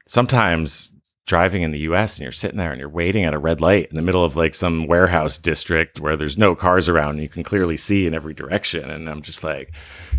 [0.06, 0.92] sometimes
[1.28, 3.88] driving in the US and you're sitting there and you're waiting at a red light
[3.90, 7.28] in the middle of like some warehouse district where there's no cars around and you
[7.28, 8.90] can clearly see in every direction.
[8.90, 9.72] And I'm just like,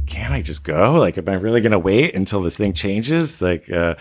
[0.06, 1.00] can I just go?
[1.00, 3.42] Like, am I really going to wait until this thing changes?
[3.42, 3.96] Like, uh,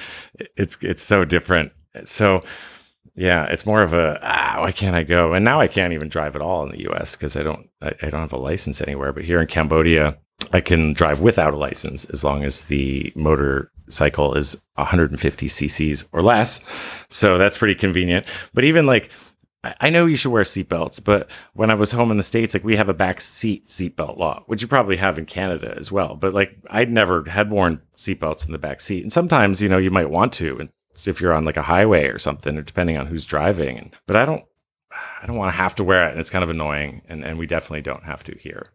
[0.57, 1.73] it's, it's so different.
[2.05, 2.45] So,
[3.17, 5.33] yeah, it's more of a ah, why can't I go?
[5.33, 7.17] And now I can't even drive at all in the U.S.
[7.17, 9.13] because I don't I, I don't have a license anywhere.
[9.13, 10.19] But here in Cambodia,
[10.53, 13.13] I can drive without a license as long as the
[13.89, 16.65] motorcycle is 150 cc's or less.
[17.09, 18.27] So that's pretty convenient.
[18.55, 19.11] But even like
[19.65, 22.55] I I know you should wear seatbelts, but when I was home in the States,
[22.55, 25.91] like we have a back seat seatbelt law, which you probably have in Canada as
[25.91, 26.15] well.
[26.15, 29.03] But like I'd never had worn seatbelts in the back seat.
[29.03, 30.69] And sometimes, you know, you might want to, and
[31.07, 33.93] if you're on like a highway or something, or depending on who's driving.
[34.07, 34.45] But I don't
[35.23, 37.03] I don't want to have to wear it, and it's kind of annoying.
[37.09, 38.69] And and we definitely don't have to here.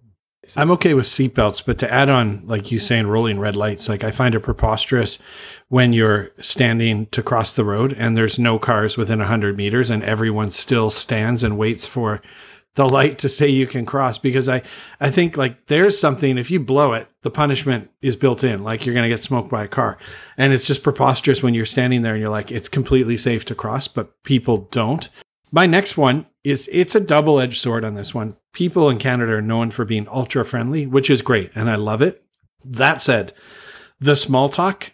[0.58, 4.04] I'm okay with seatbelts, but to add on, like you saying, rolling red lights, like
[4.04, 5.18] I find it preposterous
[5.70, 10.04] when you're standing to cross the road and there's no cars within 100 meters and
[10.04, 12.22] everyone still stands and waits for
[12.76, 14.18] the light to say you can cross.
[14.18, 14.64] Because I,
[15.00, 18.86] I think like there's something if you blow it the punishment is built in like
[18.86, 19.98] you're going to get smoked by a car.
[20.38, 23.56] And it's just preposterous when you're standing there and you're like it's completely safe to
[23.56, 25.10] cross but people don't.
[25.54, 29.42] My next one is it's a double-edged sword on this one people in canada are
[29.42, 32.24] known for being ultra friendly which is great and i love it.
[32.66, 33.34] That said
[34.00, 34.94] the small talk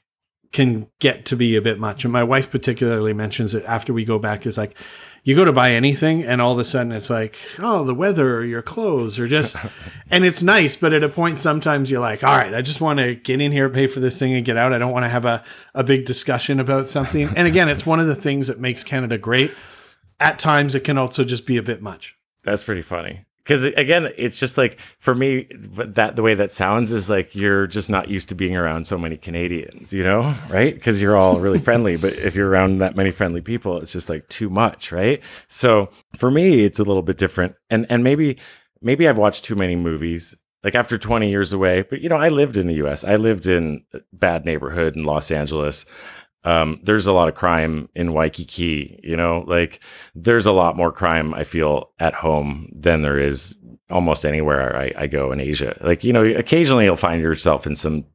[0.51, 4.03] can get to be a bit much and my wife particularly mentions it after we
[4.03, 4.75] go back is like
[5.23, 8.35] you go to buy anything and all of a sudden it's like oh the weather
[8.37, 9.55] or your clothes or just
[10.09, 12.97] and it's nice but at a point sometimes you're like all right i just want
[12.97, 14.73] to get in here pay for this thing and get out.
[14.73, 15.43] I don't want to have a,
[15.75, 17.29] a big discussion about something.
[17.35, 19.51] And again it's one of the things that makes canada great.
[20.19, 22.15] At times it can also just be a bit much.
[22.43, 23.25] That's pretty funny.
[23.49, 27.65] Because again, it's just like for me, that the way that sounds is like you're
[27.65, 30.71] just not used to being around so many Canadians, you know, right?
[30.71, 34.07] Because you're all really friendly, but if you're around that many friendly people, it's just
[34.07, 35.23] like too much, right?
[35.47, 38.37] So for me, it's a little bit different, and and maybe
[38.83, 40.35] maybe I've watched too many movies.
[40.61, 43.03] Like after 20 years away, but you know, I lived in the U.S.
[43.05, 45.85] I lived in a bad neighborhood in Los Angeles
[46.43, 48.99] um, there's a lot of crime in Waikiki.
[49.03, 49.79] You know, like
[50.15, 53.57] there's a lot more crime I feel at home than there is
[53.89, 55.77] almost anywhere I, I go in Asia.
[55.81, 58.05] Like you know, occasionally you'll find yourself in some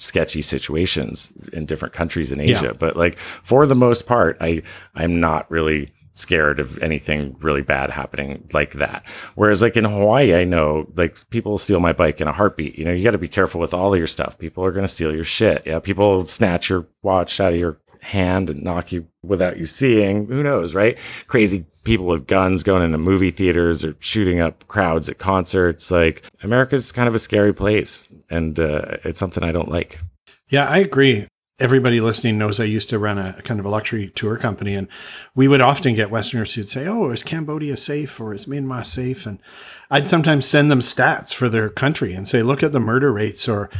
[0.00, 2.72] sketchy situations in different countries in Asia, Yeah.
[2.72, 4.62] but like for the most part, I
[4.94, 9.04] I'm not really scared of anything really bad happening like that.
[9.34, 12.78] Whereas like in Hawaii, I know like people steal my bike in a heartbeat.
[12.78, 14.38] You know, you got to be careful with all of your stuff.
[14.38, 15.62] People are going to steal your shit.
[15.66, 15.78] Yeah.
[15.78, 20.26] People snatch your watch out of your hand and knock you without you seeing.
[20.26, 20.98] Who knows, right?
[21.26, 25.90] Crazy people with guns going into movie theaters or shooting up crowds at concerts.
[25.90, 30.00] Like America's kind of a scary place and uh, it's something I don't like.
[30.48, 31.28] Yeah, I agree.
[31.60, 34.76] Everybody listening knows I used to run a, a kind of a luxury tour company,
[34.76, 34.86] and
[35.34, 39.26] we would often get Westerners who'd say, "Oh, is Cambodia safe or is Myanmar safe?"
[39.26, 39.40] And
[39.90, 43.48] I'd sometimes send them stats for their country and say, "Look at the murder rates
[43.48, 43.70] or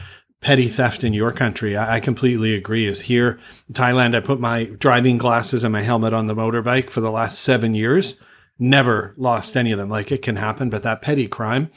[0.40, 2.84] petty theft in your country." I, I completely agree.
[2.84, 3.38] Is here
[3.68, 4.16] in Thailand?
[4.16, 7.76] I put my driving glasses and my helmet on the motorbike for the last seven
[7.76, 8.20] years.
[8.58, 9.88] Never lost any of them.
[9.88, 11.70] Like it can happen, but that petty crime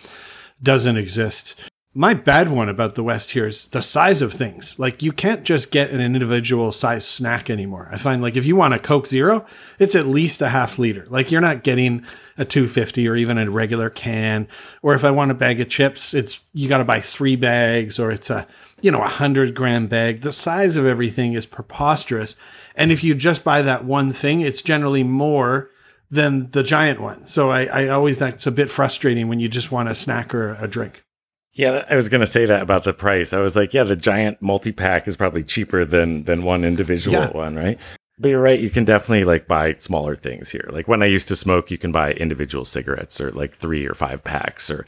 [0.63, 1.70] doesn't exist.
[1.93, 4.79] My bad one about the West here is the size of things.
[4.79, 7.89] Like you can't just get an individual size snack anymore.
[7.91, 9.45] I find like if you want a Coke Zero,
[9.77, 11.05] it's at least a half liter.
[11.09, 12.05] Like you're not getting
[12.37, 14.47] a 250 or even a regular can.
[14.81, 17.99] Or if I want a bag of chips, it's you got to buy three bags
[17.99, 18.47] or it's a
[18.81, 20.21] you know a hundred gram bag.
[20.21, 22.37] The size of everything is preposterous.
[22.73, 25.69] And if you just buy that one thing, it's generally more
[26.09, 27.25] than the giant one.
[27.25, 30.55] So I, I always that's a bit frustrating when you just want a snack or
[30.55, 31.03] a drink.
[31.53, 33.33] Yeah, I was going to say that about the price.
[33.33, 37.17] I was like, yeah, the giant multi pack is probably cheaper than than one individual
[37.17, 37.31] Yeah.
[37.31, 37.77] one, right?
[38.17, 38.59] But you're right.
[38.59, 40.69] You can definitely like buy smaller things here.
[40.71, 43.93] Like when I used to smoke, you can buy individual cigarettes or like three or
[43.95, 44.85] five packs, or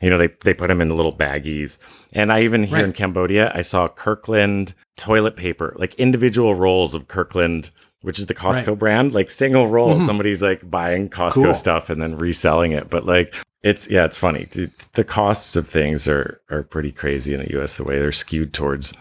[0.00, 1.78] you know they they put them in little baggies.
[2.12, 7.08] And I even here in Cambodia, I saw Kirkland toilet paper, like individual rolls of
[7.08, 7.70] Kirkland.
[8.02, 8.78] Which is the Costco Right.
[8.78, 9.94] brand, like single roll.
[9.96, 10.04] Mhm.
[10.04, 11.54] Somebody's like buying Costco Cool.
[11.54, 12.90] stuff and then reselling it.
[12.90, 14.44] But like it's yeah, it's funny.
[14.44, 18.52] The- costs of things are are pretty crazy in the US the way they're skewed
[18.52, 18.92] towards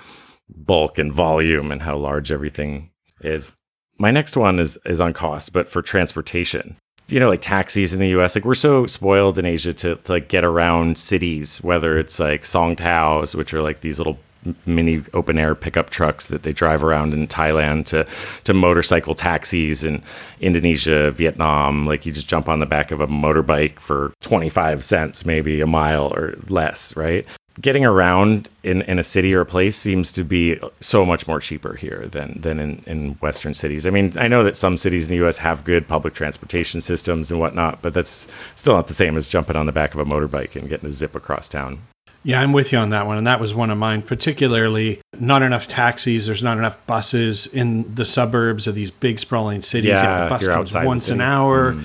[0.49, 2.89] bulk and volume and how large everything
[3.21, 3.51] is.
[3.99, 6.77] My next one is is on cost, but for transportation.
[7.09, 10.11] You know, like taxis in the US, like we're so spoiled in Asia to, to
[10.11, 14.17] like get around cities, whether it's like Songthaews, which are like these little
[14.65, 18.05] mini open air pickup trucks that they drive around in Thailand to
[18.43, 20.03] to motorcycle taxis in
[20.39, 21.85] Indonesia, Vietnam.
[21.85, 25.67] Like you just jump on the back of a motorbike for 25 cents, maybe a
[25.67, 27.25] mile or less, right?
[27.61, 31.39] Getting around in, in a city or a place seems to be so much more
[31.39, 33.85] cheaper here than than in, in Western cities.
[33.85, 37.29] I mean, I know that some cities in the US have good public transportation systems
[37.31, 40.05] and whatnot, but that's still not the same as jumping on the back of a
[40.05, 41.79] motorbike and getting a zip across town.
[42.23, 43.17] Yeah, I'm with you on that one.
[43.17, 46.25] And that was one of mine, particularly not enough taxis.
[46.25, 49.89] There's not enough buses in the suburbs of these big sprawling cities.
[49.89, 51.19] Yeah, the bus comes once an city.
[51.19, 51.23] Mm.
[51.23, 51.77] hour.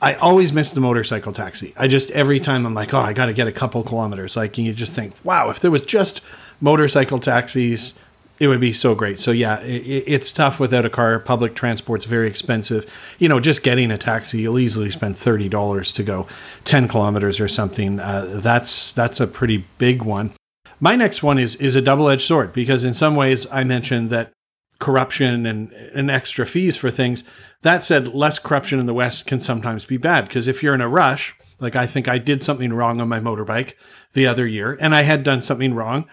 [0.00, 1.74] I always miss the motorcycle taxi.
[1.76, 4.36] I just, every time I'm like, oh, I got to get a couple kilometers.
[4.36, 6.20] Like, you just think, wow, if there was just
[6.60, 7.94] motorcycle taxis,
[8.40, 9.18] it would be so great.
[9.18, 11.18] So, yeah, it, it's tough without a car.
[11.18, 12.92] Public transport's very expensive.
[13.18, 16.26] You know, just getting a taxi, you'll easily spend $30 to go
[16.64, 18.00] 10 kilometers or something.
[18.00, 20.32] Uh, that's, that's a pretty big one.
[20.80, 24.10] My next one is is a double edged sword because in some ways I mentioned
[24.10, 24.32] that
[24.78, 27.24] corruption and, and extra fees for things.
[27.62, 30.80] That said, less corruption in the West can sometimes be bad because if you're in
[30.80, 33.74] a rush, like I think I did something wrong on my motorbike
[34.12, 36.06] the other year, and I had done something wrong.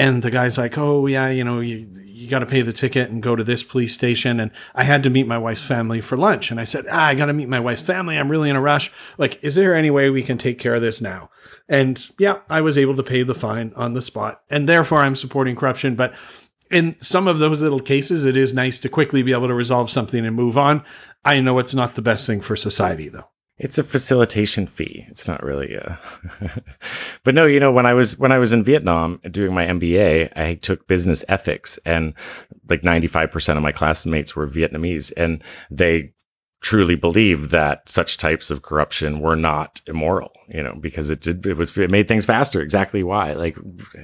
[0.00, 3.10] And the guy's like, "Oh yeah, you know, you you got to pay the ticket
[3.10, 6.16] and go to this police station." And I had to meet my wife's family for
[6.16, 8.16] lunch, and I said, ah, "I got to meet my wife's family.
[8.16, 8.90] I'm really in a rush.
[9.18, 11.28] Like, is there any way we can take care of this now?"
[11.68, 15.16] And yeah, I was able to pay the fine on the spot, and therefore I'm
[15.16, 15.96] supporting corruption.
[15.96, 16.14] But
[16.70, 19.90] in some of those little cases, it is nice to quickly be able to resolve
[19.90, 20.82] something and move on.
[21.26, 23.28] I know it's not the best thing for society, though.
[23.62, 25.04] It's a facilitation fee.
[25.10, 25.98] It's not really a
[27.24, 30.36] But no, you know, when I was when I was in Vietnam doing my MBA,
[30.36, 32.14] I took business ethics and
[32.70, 36.14] like 95% of my classmates were Vietnamese and they
[36.62, 41.46] truly believed that such types of corruption were not immoral, you know, because it did
[41.46, 42.62] it was it made things faster.
[42.62, 43.34] Exactly why.
[43.34, 43.58] Like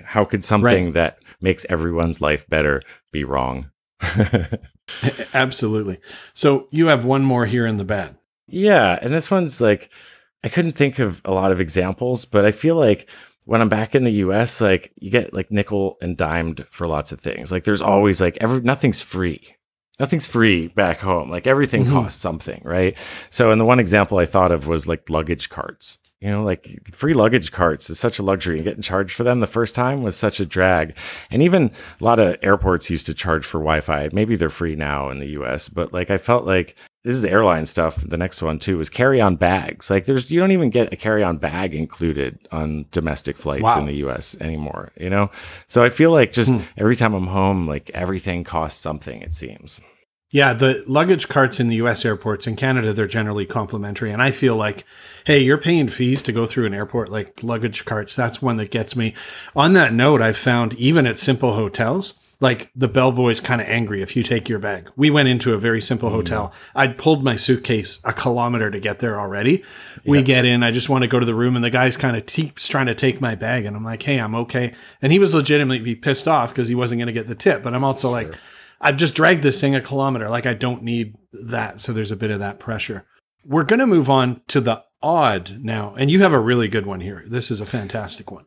[0.04, 0.94] how could something Right.
[0.94, 3.70] that makes everyone's life better be wrong?
[5.34, 5.98] Absolutely.
[6.34, 8.16] So you have one more here in the bed.
[8.48, 9.90] Yeah, and this one's like
[10.44, 13.08] I couldn't think of a lot of examples, but I feel like
[13.44, 17.12] when I'm back in the US, like you get like nickel and dimed for lots
[17.12, 17.50] of things.
[17.50, 19.54] Like there's always like every nothing's free.
[19.98, 21.30] Nothing's free back home.
[21.30, 21.92] Like everything Mhm.
[21.92, 22.96] costs something, right?
[23.30, 25.98] So, and the one example I thought of was like luggage carts.
[26.20, 29.40] You know, like free luggage carts is such a luxury and getting charged for them
[29.40, 30.96] the first time was such a drag.
[31.30, 34.08] And even a lot of airports used to charge for Wi Fi.
[34.12, 36.74] Maybe they're free now in the US, but like I felt like
[37.06, 37.96] this is airline stuff.
[38.04, 39.90] The next one too is carry on bags.
[39.90, 43.78] Like there's, you don't even get a carry on bag included on domestic flights Wow.
[43.78, 45.30] in the US anymore, you know?
[45.68, 46.62] So I feel like just Hmm.
[46.76, 49.80] every time I'm home, like everything costs something, it seems.
[50.32, 54.10] Yeah, the luggage carts in the US airports in Canada, they're generally complimentary.
[54.10, 54.84] And I feel like,
[55.24, 58.16] hey, you're paying fees to go through an airport like luggage carts.
[58.16, 59.14] That's one that gets me.
[59.54, 64.02] On that note, I've found even at simple hotels, like the bellboy's kind of angry
[64.02, 64.90] if you take your bag.
[64.96, 66.14] We went into a very simple mm.
[66.14, 66.52] hotel.
[66.74, 69.64] I'd pulled my suitcase a kilometer to get there already.
[70.04, 72.16] We get in, I just want to go to the room, and the guy's kind
[72.16, 73.64] of keeps trying to take my bag.
[73.64, 74.74] And I'm like, hey, I'm okay.
[75.00, 77.62] And he was legitimately be pissed off because he wasn't going to get the tip.
[77.62, 78.34] But I'm also like,
[78.80, 80.28] I've just dragged this thing a kilometer.
[80.28, 81.80] Like I don't need that.
[81.80, 83.06] So there's a bit of that pressure.
[83.44, 85.94] We're going to move on to the odd now.
[85.96, 87.24] And you have a really good one here.
[87.26, 88.44] This is a fantastic one.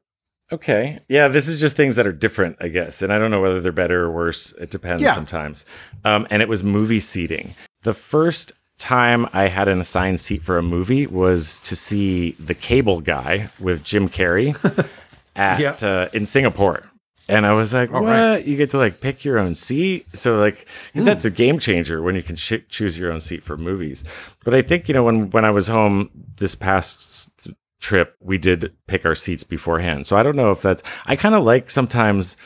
[0.52, 0.98] Okay.
[1.08, 3.02] Yeah, this is just things that are different, I guess.
[3.02, 4.52] And I don't know whether they're better or worse.
[4.54, 5.14] It depends Yeah.
[5.14, 5.66] sometimes.
[6.04, 7.54] Um, and it was movie seating.
[7.84, 12.54] The first time I had an assigned seat for a movie was to see The
[12.56, 14.56] Cable Guy with Jim Carrey
[15.36, 15.76] at Yeah.
[15.88, 16.84] uh, in Singapore.
[17.28, 18.06] And I was like, "What?
[18.06, 18.44] right.
[18.44, 22.02] You get to like pick your own seat?" So like, because that's a game changer
[22.02, 24.04] when you can ch- choose your own seat for movies.
[24.44, 27.48] But I think you know when when I was home this past
[27.80, 30.06] trip, we did pick our seats beforehand.
[30.08, 30.84] So I don't know if that's.
[31.06, 32.38] I kind of like sometimes.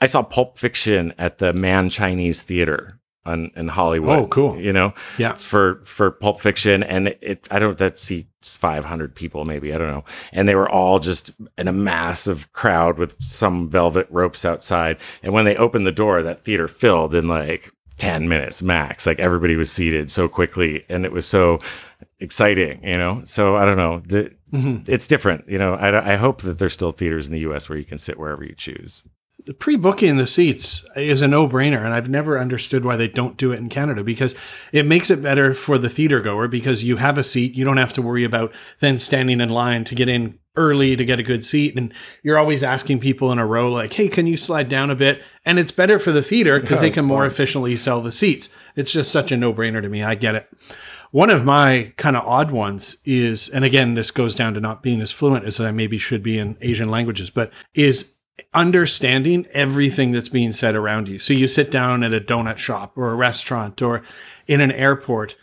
[0.00, 4.18] I saw Pulp Fiction at the Mann Chinese Theater on in Hollywood.
[4.18, 4.60] Oh, cool.
[4.60, 5.34] You know, Yeah.
[5.34, 9.78] for for Pulp Fiction, and it I don't that seats five hundred people maybe I
[9.78, 14.44] don't know, and they were all just in a massive crowd with some velvet ropes
[14.44, 19.06] outside, and when they opened the door, that theater filled in like ten minutes max.
[19.06, 21.60] Like everybody was seated so quickly, and it was so
[22.18, 23.22] exciting, you know.
[23.24, 24.00] So I don't know.
[24.00, 24.88] The, Mhm.
[24.88, 25.70] It's different, you know.
[25.74, 27.68] I, I hope that there's still theaters in the U.S.
[27.68, 29.02] where you can sit wherever you choose.
[29.44, 33.50] The pre-booking the seats is a no-brainer and i've never understood why they don't do
[33.50, 34.36] it in canada because
[34.72, 37.76] it makes it better for the theater goer because you have a seat you don't
[37.78, 41.24] have to worry about then standing in line to get in early to get a
[41.24, 41.92] good seat and
[42.22, 45.20] you're always asking people in a row like hey can you slide down a bit
[45.44, 48.48] and it's better for the theater because Yeah, they can more efficiently sell the seats
[48.76, 50.48] it's just such a no-brainer to me i get it
[51.12, 54.82] one of my kind of odd ones is and again this goes down to not
[54.82, 58.18] being as fluent as i maybe should be in asian languages but is
[58.54, 61.18] understanding everything that's being said around you.
[61.18, 64.02] So you sit down at a donut shop or a restaurant or
[64.46, 65.36] in an airport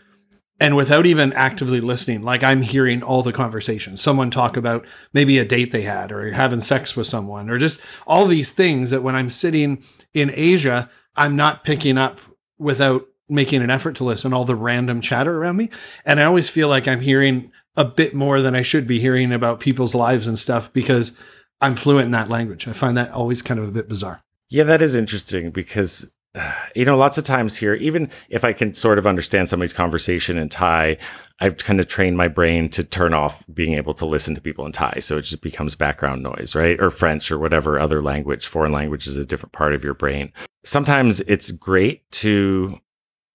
[0.62, 4.02] and without even actively listening, like I'm hearing all the conversations.
[4.02, 7.80] Someone talk about maybe a date they had or having sex with someone or just
[8.06, 12.20] all these things that when I'm sitting in Asia, I'm not picking up
[12.58, 15.70] without making an effort to listen all the random chatter around me.
[16.06, 19.32] And I always feel like I'm hearing a bit more than I should be hearing
[19.32, 21.18] about people's lives and stuff because
[21.62, 22.68] I'm fluent in that language.
[22.68, 24.20] I find that always kind of a bit bizarre.
[24.50, 26.12] Yeah, that is interesting because
[26.76, 30.38] you know, lots of times here, even if I can sort of understand somebody's conversation
[30.38, 30.98] in Thai,
[31.40, 34.66] I've kind of trained my brain to turn off being able to listen to people
[34.66, 35.00] in Thai.
[35.00, 36.80] So it just becomes background noise, right?
[36.80, 40.32] Or French or whatever other language, foreign language is a different part of your brain.
[40.64, 42.80] Sometimes it's great to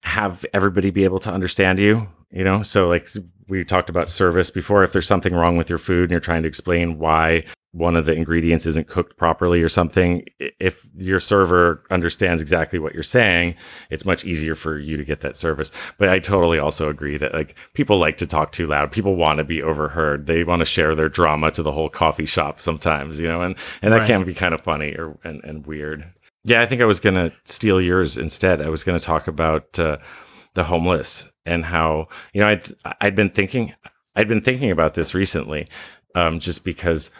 [0.04, 2.62] have everybody be able to understand you, you know?
[2.62, 3.08] So, like
[3.48, 6.42] we talked about service before, if there's something wrong with your food and you're trying
[6.42, 11.82] to explain why one of the ingredients isn't cooked properly or something, if your server
[11.90, 13.56] understands exactly what you're saying,
[13.90, 15.72] it's much easier for you to get that service.
[15.98, 18.92] But I totally also agree that like people like to talk too loud.
[18.92, 20.26] People want to be overheard.
[20.26, 23.56] They want to share their drama to the whole coffee shop sometimes, you know, and,
[23.82, 24.06] and that Right.
[24.06, 26.04] can be kind of funny or and, and weird.
[26.44, 28.60] Yeah, I think I was going to steal yours instead.
[28.60, 29.96] I was going to talk about uh,
[30.52, 32.64] the homeless and how, you know, I'd,
[33.00, 33.74] I'd been thinking,
[34.14, 35.68] I'd been thinking about this recently,
[36.14, 37.10] um, just because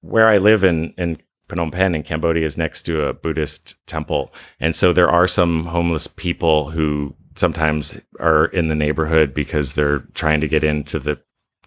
[0.00, 1.18] where I live in, in
[1.48, 4.32] Phnom Penh in Cambodia is next to a Buddhist temple.
[4.58, 10.00] And so there are some homeless people who sometimes are in the neighborhood because they're
[10.14, 11.20] trying to get into the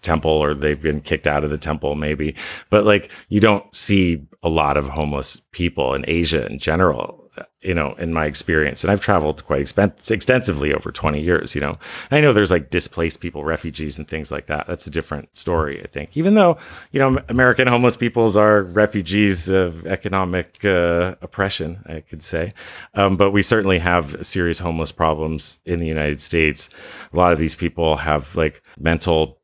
[0.07, 2.35] temple or they've been kicked out of the temple maybe.
[2.69, 7.23] But like you don't see a lot of homeless people in Asia in general.
[7.61, 11.61] You know, in my experience, and I've traveled quite expen- extensively over 20 years, you
[11.61, 11.77] know,
[12.09, 14.65] I know there's like displaced people, refugees, and things like that.
[14.67, 16.15] That's a different story, I think.
[16.17, 16.57] Even though,
[16.91, 22.53] you know, American homeless peoples are refugees of economic uh, oppression, I could say.
[22.95, 26.69] Um, but we certainly have serious homeless problems in the United States.
[27.13, 29.36] A lot of these people have like mental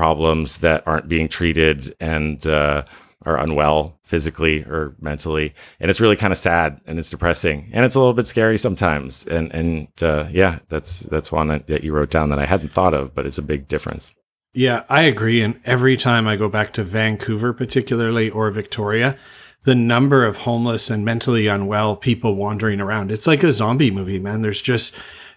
[0.00, 2.82] problems that aren't being treated and uh,
[3.26, 7.84] are unwell physically or mentally, and it's really kind of sad and it's depressing and
[7.84, 9.26] it's a little bit scary sometimes.
[9.26, 12.94] And and uh, yeah, that's that's one that you wrote down that I hadn't thought
[12.94, 14.10] of, but it's a big difference.
[14.54, 15.42] Yeah, I agree.
[15.42, 19.18] And every time I go back to Vancouver, particularly, or Victoria,
[19.64, 24.18] the number of homeless and mentally unwell people wandering around, it's like a zombie movie,
[24.18, 24.40] man.
[24.40, 24.94] There's just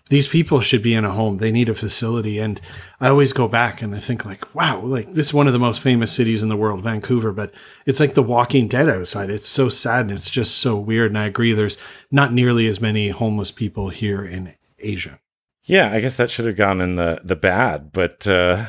[0.10, 1.38] these people should be in a home.
[1.38, 2.38] They need a facility.
[2.38, 2.60] And
[3.00, 5.60] I always go back and I think like, wow, like this is one of the
[5.60, 7.54] most famous cities in the world, Vancouver, but
[7.86, 9.30] it's like the walking dead outside.
[9.30, 11.12] It's so sad and it's just so weird.
[11.12, 11.78] And I agree there's
[12.12, 15.20] not nearly as many homeless people here in Asia.
[15.64, 18.66] Yeah, I guess that should have gone in the the bad, but uh,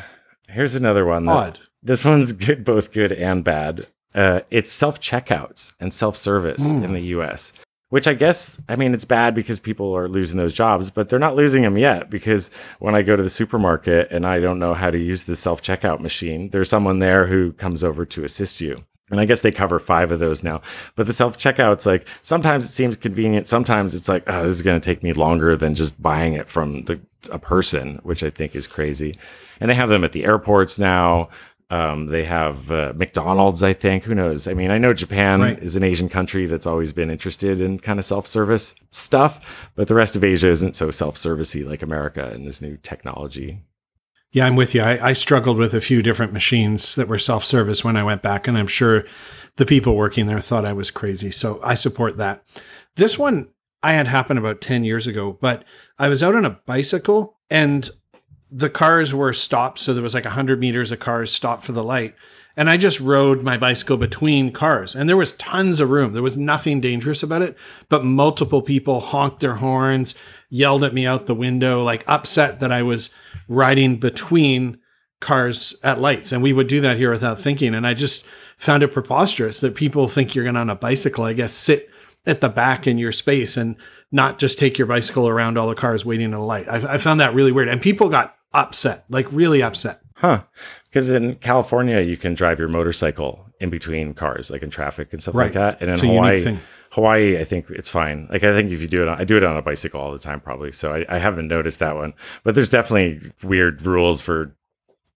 [0.48, 1.24] here's another one.
[1.26, 1.58] That, Odd.
[1.82, 3.88] This one's good, both good and bad.
[4.14, 6.84] Uh, it's self checkouts and self service Mm.
[6.84, 7.52] in the U.S.
[7.94, 11.20] Which I guess, I mean, it's bad because people are losing those jobs, but they're
[11.20, 12.10] not losing them yet.
[12.10, 15.36] Because when I go to the supermarket and I don't know how to use the
[15.36, 18.82] self checkout machine, there's someone there who comes over to assist you.
[19.12, 20.60] And I guess they cover five of those now.
[20.96, 23.46] But the self checkout's like sometimes it seems convenient.
[23.46, 26.48] Sometimes it's like, oh, this is going to take me longer than just buying it
[26.48, 26.98] from the
[27.30, 29.16] a person, which I think is crazy.
[29.60, 31.28] And they have them at the airports now.
[31.70, 34.04] Um, they have uh, McDonald's, I think.
[34.04, 34.46] Who knows?
[34.46, 35.58] I mean, I know Japan Right.
[35.58, 39.88] is an Asian country that's always been interested in kind of self service stuff, but
[39.88, 43.62] the rest of Asia isn't so self servicey like America and this new technology.
[44.30, 44.82] Yeah, I'm with you.
[44.82, 48.20] I, I struggled with a few different machines that were self service when I went
[48.22, 49.04] back, and I'm sure
[49.56, 51.30] the people working there thought I was crazy.
[51.30, 52.44] So I support that.
[52.96, 53.48] This one
[53.82, 55.64] I had happen about 10 years ago, but
[55.98, 57.88] I was out on a bicycle and
[58.50, 59.78] the cars were stopped.
[59.78, 62.14] So there was like 100 meters of cars stopped for the light.
[62.56, 66.12] and I just rode my bicycle between cars and there was tons of room.
[66.12, 67.56] There was nothing dangerous about it,
[67.88, 70.14] but multiple people honked their horns,
[70.50, 73.10] yelled at me out the window, like upset that I was
[73.48, 74.78] riding between
[75.20, 76.30] cars at lights.
[76.30, 77.74] And we would do that here without thinking.
[77.74, 78.24] And I just
[78.56, 81.90] found it preposterous that people think you're going on a bicycle, I guess, sit
[82.26, 83.76] at the back in your space and
[84.10, 86.68] not just take your bicycle around all the cars waiting in a light.
[86.68, 87.68] I, I found that really weird.
[87.68, 90.00] And people got upset, like really upset.
[90.16, 90.44] Huh.
[90.84, 95.20] Because in California, you can drive your motorcycle in between cars, like in traffic and
[95.22, 95.44] stuff Right.
[95.46, 95.80] like that.
[95.80, 96.58] And in It's a unique Hawaii.
[96.92, 98.28] Hawaii, I think it's fine.
[98.30, 100.12] Like I think if you do it, on, I do it on a bicycle all
[100.12, 100.70] the time, probably.
[100.72, 102.14] So I, I haven't noticed that one.
[102.44, 104.54] But there's definitely weird rules for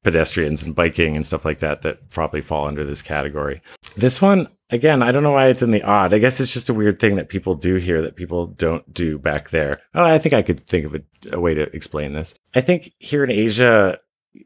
[0.02, 3.62] pedestrians and biking and stuff like that that probably fall under this category.
[3.96, 6.12] This one, again, I don't know why it's in the odd.
[6.14, 9.18] I guess it's just a weird thing that people do here that people don't do
[9.18, 9.80] back there.
[9.94, 11.02] Oh, I think I could think of a,
[11.32, 12.34] a way to explain this.
[12.54, 13.98] I think here in Asia,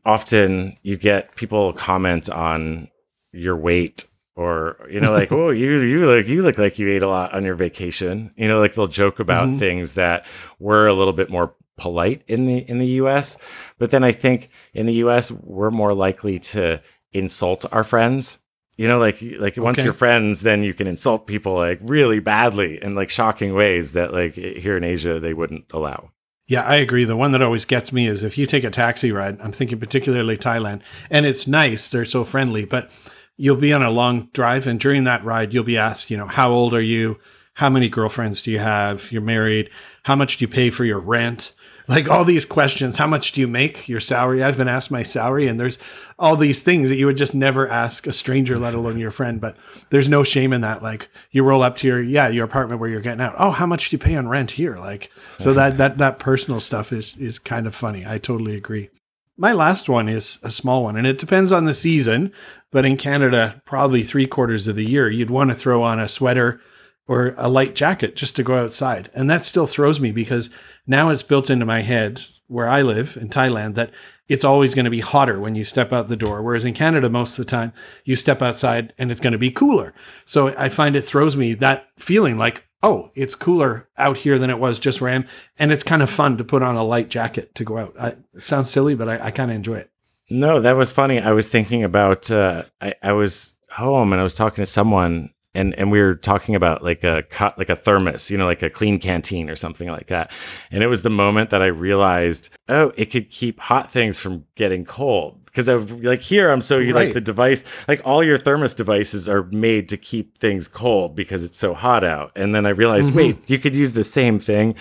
[0.04, 2.88] often you get people comment on
[3.32, 4.06] your weight
[4.36, 7.34] or you know like oh you you look you look like you ate a lot
[7.34, 9.58] on your vacation you know like they'll joke about Mhm.
[9.58, 10.24] things that
[10.58, 13.36] were a little bit more polite in the in the US
[13.78, 16.80] but then I think in the US we're more likely to
[17.12, 18.38] insult our friends
[18.82, 22.82] you know like like once you're friends then you can insult people like really badly
[22.82, 26.10] in like shocking ways that like here in Asia they wouldn't allow
[26.48, 27.04] Yeah, I agree.
[27.04, 29.78] The one that always gets me is if you take a taxi ride, I'm thinking
[29.78, 32.90] particularly Thailand, and it's nice, they're so friendly, but
[33.36, 36.26] you'll be on a long drive and during that ride you'll be asked, you know,
[36.26, 37.18] how old are you?
[37.54, 39.12] How many girlfriends do you have?
[39.12, 39.70] You're married.
[40.02, 41.54] How much do you pay for your rent?
[41.92, 42.96] Like all these questions.
[42.96, 43.88] How much do you make?
[43.88, 44.42] Your salary?
[44.42, 45.78] I've been asked my salary and there's
[46.18, 49.40] all these things that you would just never ask a stranger, let alone your friend.
[49.40, 49.56] But
[49.90, 50.82] there's no shame in that.
[50.82, 53.34] Like you roll up to your yeah, your apartment where you're getting out.
[53.38, 54.76] Oh, how much do you pay on rent here?
[54.76, 58.06] Like so that that that personal stuff is is kind of funny.
[58.06, 58.88] I totally agree.
[59.36, 62.32] My last one is a small one, and it depends on the season.
[62.70, 66.08] But in Canada, probably three quarters of the year, you'd want to throw on a
[66.08, 66.60] sweater
[67.06, 69.10] or a light jacket just to go outside.
[69.14, 70.50] And that still throws me because
[70.86, 73.90] now it's built into my head where I live in Thailand that
[74.28, 76.42] it's always going to be hotter when you step out the door.
[76.42, 77.72] Whereas in Canada, most of the time,
[78.04, 79.94] you step outside and it's going to be cooler.
[80.24, 84.50] So I find it throws me that feeling like, oh, it's cooler out here than
[84.50, 85.26] it was just where I am.
[85.58, 87.94] And it's kind of fun to put on a light jacket to go out.
[87.98, 89.90] I, it sounds silly, but I, I kind of enjoy it.
[90.30, 91.20] No, that was funny.
[91.20, 95.30] I was thinking about uh, I, I was home and I was talking to someone
[95.54, 98.62] and and we were talking about like a cut like a thermos, you know, like
[98.62, 100.30] a clean canteen or something like that.
[100.70, 104.44] And it was the moment that I realized, oh, it could keep hot things from
[104.56, 105.44] getting cold.
[105.46, 109.28] Because I like here, I'm so you like the device, like all your thermos devices
[109.28, 112.32] are made to keep things cold because it's so hot out.
[112.34, 113.16] And then I realized, Mhm.
[113.16, 114.74] wait, you could use the same thing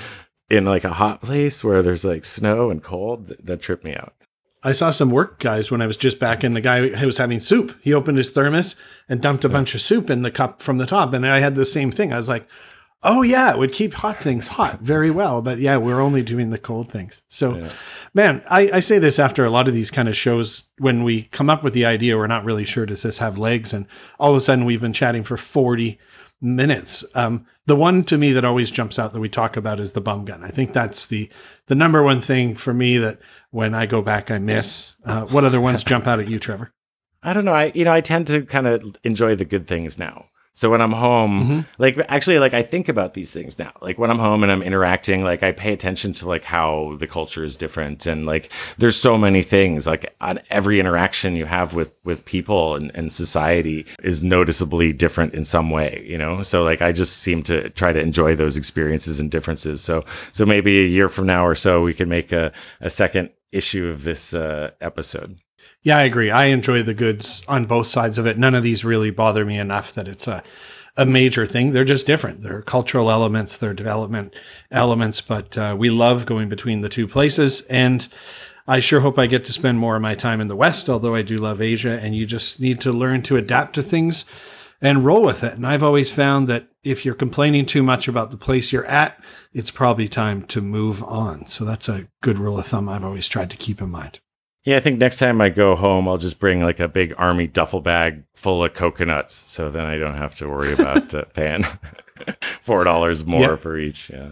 [0.49, 3.27] in like a hot place where there's like snow and cold.
[3.27, 4.13] Th- That tripped me out.
[4.63, 7.17] I saw some work guys when I was just back and the guy who was
[7.17, 7.75] having soup.
[7.81, 8.75] He opened his thermos
[9.09, 11.13] and dumped a bunch of soup in the cup from the top.
[11.13, 12.13] And I had the same thing.
[12.13, 12.47] I was like,
[13.03, 15.41] oh, yeah, it would keep hot things hot very well.
[15.41, 17.23] But yeah, we're only doing the cold things.
[17.27, 17.69] So, Yeah.
[18.13, 21.23] man, I, I say this after a lot of these kind of shows when we
[21.23, 23.73] come up with the idea, we're not really sure, does this have legs?
[23.73, 23.87] And
[24.19, 25.97] all of a sudden we've been chatting for 40
[26.41, 27.05] minutes.
[27.15, 30.01] Um, the one to me that always jumps out that we talk about is the
[30.01, 30.43] bum gun.
[30.43, 31.29] I think that's the
[31.67, 33.19] the number one thing for me that
[33.51, 34.95] when I go back I miss.
[35.05, 36.73] Uh, what other ones jump out at you, Trevor?
[37.23, 37.53] I don't know.
[37.53, 40.25] I you know I tend to kind of enjoy the good things now.
[40.53, 41.65] So when I'm home, Mhm.
[41.79, 43.71] like actually, like I think about these things now.
[43.81, 47.07] Like when I'm home and I'm interacting, like I pay attention to like how the
[47.07, 49.87] culture is different, and like there's so many things.
[49.87, 55.33] Like on every interaction you have with with people and, and society is noticeably different
[55.33, 56.03] in some way.
[56.05, 59.81] You know, so like I just seem to try to enjoy those experiences and differences.
[59.81, 63.29] So so maybe a year from now or so we can make a a second
[63.53, 65.37] issue of this uh, episode.
[65.83, 66.29] Yeah, I agree.
[66.29, 68.37] I enjoy the goods on both sides of it.
[68.37, 70.43] None of these really bother me enough that it's a
[70.97, 71.71] a major thing.
[71.71, 72.41] They're just different.
[72.41, 74.35] They're cultural elements, they're development
[74.71, 77.61] elements, but uh, we love going between the two places.
[77.67, 78.07] And
[78.67, 81.15] I sure hope I get to spend more of my time in the West, although
[81.15, 81.99] I do love Asia.
[82.01, 84.25] And you just need to learn to adapt to things
[84.81, 85.53] and roll with it.
[85.53, 89.21] And I've always found that if you're complaining too much about the place you're at,
[89.53, 91.45] it's probably time to move on.
[91.47, 94.19] So that's a good rule of thumb I've always tried to keep in mind.
[94.63, 97.47] Yeah, I think next time I go home, I'll just bring like a big army
[97.47, 101.65] duffel bag full of coconuts, so then I don't have to worry about uh, paying
[102.61, 103.55] four dollars more Yeah.
[103.55, 104.09] for each.
[104.11, 104.29] Yeah,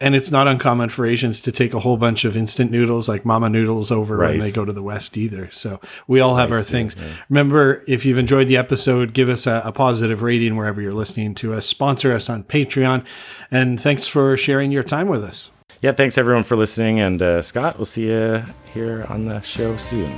[0.00, 3.26] And it's not uncommon for Asians to take a whole bunch of instant noodles like
[3.26, 5.50] mama noodles over when they go to the West either.
[5.50, 6.96] So we all have our Rice, things.
[6.98, 7.12] yeah.
[7.28, 11.34] Remember, if you've enjoyed the episode, give us a, a positive rating wherever you're listening
[11.36, 11.66] to us.
[11.66, 13.04] Sponsor us on Patreon.
[13.50, 15.50] And thanks for sharing your time with us.
[15.80, 15.92] Yeah.
[15.92, 20.12] Thanks everyone for listening, and uh, Scott, we'll see you here on the show soon.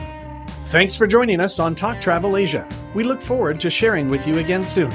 [0.67, 2.69] Thanks for joining us on Talk Travel Asia.
[2.95, 4.91] We We look forward to sharing with you again soon.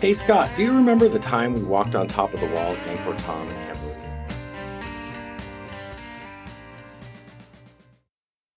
[0.00, 2.78] Hey Scott, do you remember the time we walked on top of the wall at
[2.86, 3.65] Angkor Thom in Cambodia?